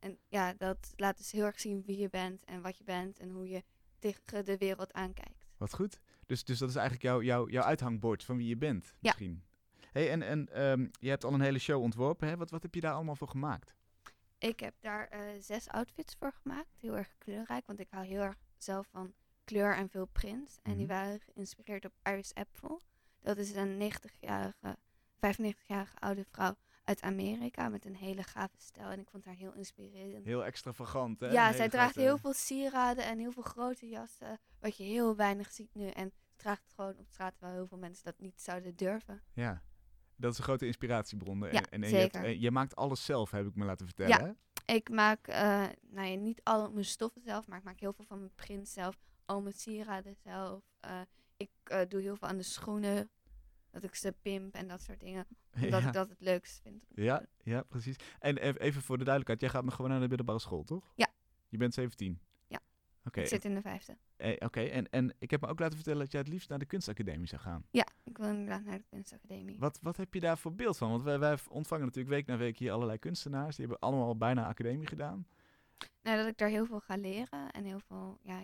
[0.00, 3.18] En ja, dat laat dus heel erg zien wie je bent en wat je bent
[3.18, 3.62] en hoe je
[3.98, 5.46] tegen de wereld aankijkt.
[5.56, 6.00] wat goed.
[6.26, 9.42] Dus, dus dat is eigenlijk jouw, jouw, jouw uithangbord van wie je bent, misschien.
[9.92, 12.28] Hey, en en ehm, je hebt al een hele show ontworpen.
[12.28, 12.36] Hè?
[12.36, 13.74] Wat, wat heb je daar allemaal voor gemaakt?
[14.38, 16.76] Ik heb daar eh, zes outfits voor gemaakt.
[16.80, 20.58] Heel erg kleurrijk, want ik hou heel erg zelf van kleur en veel print.
[20.62, 20.94] En die Mhm.
[20.94, 22.80] waren geïnspireerd op Iris Apfel.
[23.20, 24.76] Dat is een 90-jarige,
[25.18, 26.56] 95-jarige oude vrouw
[26.90, 28.88] uit Amerika met een hele gave stijl.
[28.88, 30.24] En ik vond haar heel inspirerend.
[30.24, 31.30] Heel extravagant, hè?
[31.30, 34.40] ja, zij draagt grote- heel veel sieraden en heel veel grote jassen.
[34.58, 35.86] Wat je heel weinig ziet nu.
[35.88, 39.22] En draagt gewoon op straat, terwijl heel veel mensen dat niet zouden durven.
[39.34, 39.62] Ja,
[40.16, 41.46] dat is een grote inspiratiebron.
[41.46, 44.18] En, en, je, hebt- en je maakt alles zelf, heb ik me laten vertellen.
[44.18, 44.24] Ja.
[44.64, 44.74] Hè?
[44.74, 48.04] Ik maak eh, nou ja, niet al mijn stoffen zelf, maar ik maak heel veel
[48.04, 48.98] van mijn print zelf.
[49.24, 50.62] Al mijn sieraden zelf.
[50.80, 51.00] Eh,
[51.36, 53.10] ik eh, doe heel veel aan de schoenen.
[53.70, 55.26] Dat ik ze pimp en dat soort dingen.
[55.62, 55.86] Omdat ja.
[55.86, 56.84] ik dat het leukst vind.
[56.94, 57.96] Ja, ja, precies.
[58.18, 60.92] En ev- even voor de duidelijkheid, jij gaat nog gewoon naar de middelbare school, toch?
[60.94, 61.08] Ja.
[61.48, 62.20] Je bent 17?
[62.46, 62.60] Ja.
[63.04, 63.96] Oké, Ik zit in de vijfde.
[64.16, 64.60] eh, oké.
[64.60, 67.26] en, en ik heb me ook laten vertellen dat jij het liefst naar de kunstacademie
[67.28, 67.66] zou gaan.
[67.70, 69.58] Ja, ik wil inderdaad naar de kunstacademie.
[69.58, 70.90] Wat, wat heb je daar voor beeld van?
[70.90, 73.56] Want wij, wij ontvangen natuurlijk week na week hier allerlei kunstenaars.
[73.56, 75.26] Die hebben allemaal bijna academie gedaan.
[76.02, 77.50] Nou, dat ik daar heel veel ga leren.
[77.50, 78.42] En heel veel ja,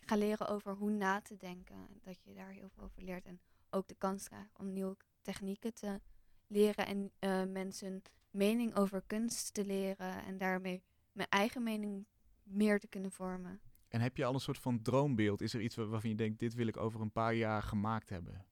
[0.00, 1.76] ga leren over hoe na te denken.
[2.02, 3.24] Dat je daar heel veel over leert.
[3.26, 3.40] En
[3.74, 6.00] ook de kans krijgt om nieuwe technieken te
[6.46, 6.86] leren.
[6.86, 10.24] En eh, mensen mening over kunst te leren.
[10.24, 12.06] En daarmee mijn eigen mening
[12.42, 13.60] meer te kunnen vormen.
[13.88, 15.40] En heb je al een soort van droombeeld?
[15.40, 18.08] Is er iets waar- waarvan je denkt, dit wil ik over een paar jaar gemaakt
[18.08, 18.46] hebben?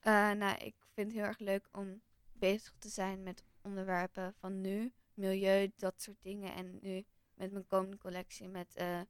[0.00, 2.00] Eh, nou, ik vind het heel erg leuk om
[2.32, 4.92] bezig te zijn met onderwerpen van nu.
[5.14, 6.54] Milieu, dat soort dingen.
[6.54, 7.04] En nu
[7.34, 9.00] met mijn komende collectie met eh,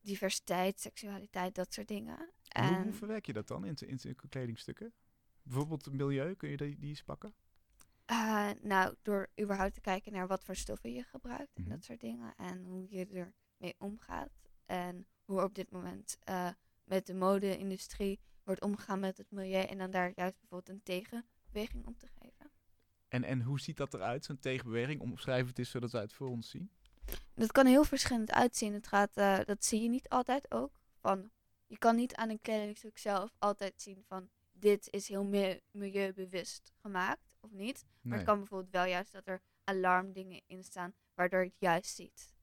[0.00, 2.30] diversiteit, seksualiteit, dat soort dingen.
[2.52, 4.92] En hoe, verwerk je dat dan in, in z'n kledingstukken?
[5.42, 7.34] Bijvoorbeeld milieu, kun je die, die eens pakken?
[8.04, 11.70] Eh, nou, door überhaupt te kijken naar wat voor stoffen je gebruikt en Mhm.
[11.70, 12.34] dat soort dingen.
[12.36, 14.30] En hoe je ermee omgaat.
[14.66, 16.48] En hoe op dit moment eh,
[16.84, 19.62] met de mode-industrie wordt omgegaan met het milieu.
[19.64, 22.50] En dan daar juist bijvoorbeeld een tegenbeweging op te geven.
[23.08, 25.00] En, en hoe ziet dat eruit, zo'n tegenbeweging?
[25.00, 26.70] Omschrijf het eens zodat wij het voor ons zien.
[27.34, 28.72] Dat kan heel verschillend uitzien.
[28.72, 30.80] Het gaat, eh, dat zie je niet altijd ook.
[31.00, 31.30] Van,
[31.72, 36.72] je kan niet aan een kledingstuk zelf altijd zien van dit is heel mi- milieubewust
[36.80, 37.84] gemaakt of niet.
[37.84, 38.16] Maar Nee.
[38.18, 42.34] het kan bijvoorbeeld wel juist dat er alarmdingen in staan waardoor je het juist ziet.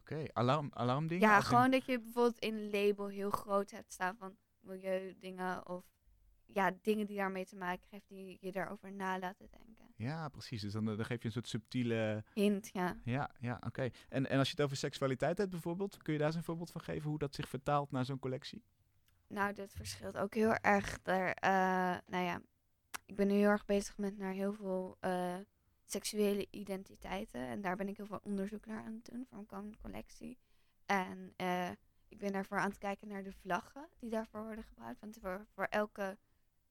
[0.00, 1.28] Oké, alarm, alarmdingen?
[1.28, 5.84] Ja, gewoon dat je bijvoorbeeld in een label heel groot hebt staan van milieudingen of
[6.46, 9.89] ja, dingen die daarmee te maken heeft die je daarover na laten denken.
[10.00, 10.60] Ja, precies.
[10.60, 12.24] Dus dan, dan geef je een soort subtiele...
[12.34, 12.96] Hint, ja.
[13.04, 13.90] Ja, ja oké.
[14.08, 16.70] En, en als je het over seksualiteit hebt bijvoorbeeld, kun je daar eens een voorbeeld
[16.70, 18.62] van geven hoe dat zich vertaalt naar zo'n collectie?
[19.26, 21.02] Nou, dat verschilt ook heel erg.
[21.02, 22.40] Daar, eh, nou ja,
[23.06, 25.36] ik ben nu heel erg bezig met naar heel veel eh,
[25.84, 27.40] seksuele identiteiten.
[27.40, 30.38] En daar ben ik heel veel onderzoek naar aan het doen voor een komende collectie.
[30.86, 31.70] En eh,
[32.08, 35.00] ik ben daarvoor aan het kijken naar de vlaggen die daarvoor worden gebruikt.
[35.00, 36.18] Want voor, voor elke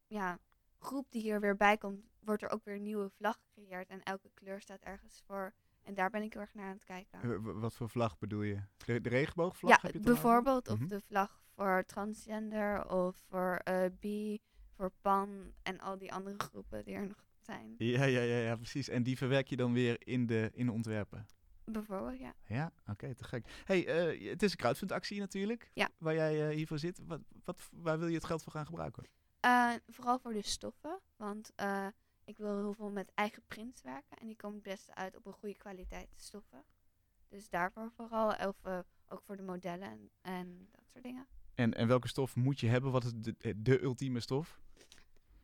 [0.07, 0.39] ja,
[0.79, 3.89] groep die hier weer bij komt, wordt er ook weer een nieuwe vlag gecreëerd.
[3.89, 5.53] En elke kleur staat ergens voor.
[5.83, 7.21] En daar ben ik heel erg naar aan het kijken.
[7.21, 8.61] Eh, wat voor vlag bedoel je?
[8.85, 9.71] De, de regenboogvlag?
[9.71, 10.87] ja, heb je bijvoorbeeld of Mhm.
[10.87, 14.39] de vlag voor transgender of voor eh bi,
[14.75, 17.75] voor pan en al die andere groepen die er nog zijn.
[17.77, 18.89] Ja, ja, ja, ja, precies.
[18.89, 21.25] En die verwerk je dan weer in de, in de ontwerpen?
[21.65, 22.33] Bijvoorbeeld, ja.
[22.45, 23.61] Ja, oké, te gek.
[23.65, 25.89] hey, eh, het is een crowdfundactie natuurlijk, Ja.
[25.97, 26.99] waar jij eh, hiervoor zit.
[27.07, 29.03] Wat, wat, waar wil je het geld voor gaan gebruiken?
[29.39, 31.87] Eh, vooral voor de stoffen, want eh,
[32.25, 35.25] ik wil heel veel met eigen prints werken en die komen het beste uit op
[35.25, 36.63] een goede kwaliteit stoffen.
[37.27, 41.27] Dus daarvoor vooral, of eh, ook voor de modellen en, en dat soort dingen.
[41.55, 42.91] En, en welke stof moet je hebben?
[42.91, 44.59] Wat is de, de ultieme stof?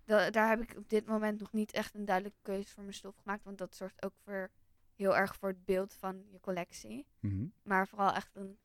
[0.05, 2.95] Da- daar heb ik op dit moment nog niet echt een duidelijke keuze voor mijn
[2.95, 4.49] stof gemaakt, want dat zorgt ook voor
[4.95, 7.05] heel erg voor het beeld van je collectie.
[7.19, 7.47] Mhm.
[7.63, 8.57] Maar vooral echt een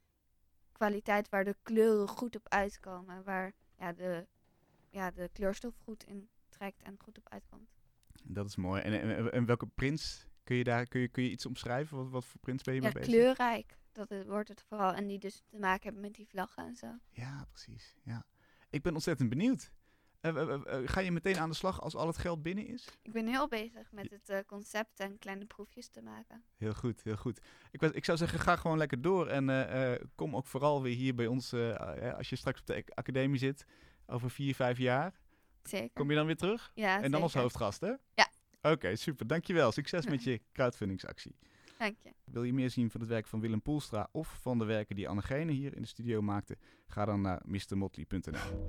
[0.72, 4.26] kwaliteit waar de kleuren goed op uitkomen, waar ja, de,
[4.90, 7.70] ja, de kleurstof goed in trekt en goed op uitkomt.
[8.24, 8.82] Dat is mooi.
[8.82, 11.96] En, en, en welke prints kun je daar kun je, kun je iets omschrijven?
[11.96, 13.10] Wat, wat voor prints ben je Ja, mee bezig?
[13.12, 13.78] kleurrijk.
[13.92, 14.92] Dat het, wordt het vooral.
[14.94, 16.86] En die dus te maken hebben met die vlaggen en zo.
[17.10, 17.94] Ja, precies.
[18.02, 18.24] Ja.
[18.70, 19.72] Ik ben ontzettend benieuwd.
[20.20, 22.66] Eh, eh, eh, eh, ga je meteen aan de slag als al het geld binnen
[22.66, 22.88] is?
[23.02, 26.44] Ik ben heel bezig met het eh, concept en kleine proefjes te maken.
[26.56, 27.40] Heel goed, heel goed.
[27.70, 29.26] Ik, was- ik zou zeggen, ga gewoon lekker door.
[29.28, 32.60] En eh, eh, kom ook vooral weer hier bij ons, eh, eh, als je straks
[32.60, 33.64] op de ac- academie zit,
[34.10, 35.20] over vier, vijf jaar.
[35.62, 35.90] Zeker.
[35.94, 36.70] Kom je dan weer terug?
[36.74, 37.92] ja, en dan als hoofdgast, hè?
[38.14, 38.28] Ja.
[38.62, 39.26] Oké, super.
[39.26, 39.72] Dankjewel.
[39.72, 41.36] Succes met je crowdfundingsactie.
[41.78, 42.12] Dank je.
[42.24, 45.08] Wil je meer zien van het werk van Willem Poelstra of van de werken die
[45.08, 46.56] Anne Gene hier in de studio maakte?
[46.86, 48.66] Ga dan naar mrmotley.nl.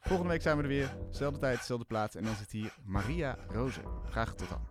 [0.00, 0.96] Volgende week zijn we er weer.
[1.10, 2.14] Zelfde tijd, zelfde plaats.
[2.14, 3.84] En dan zit hier Maria Rozen.
[4.04, 4.66] Graag tot dan.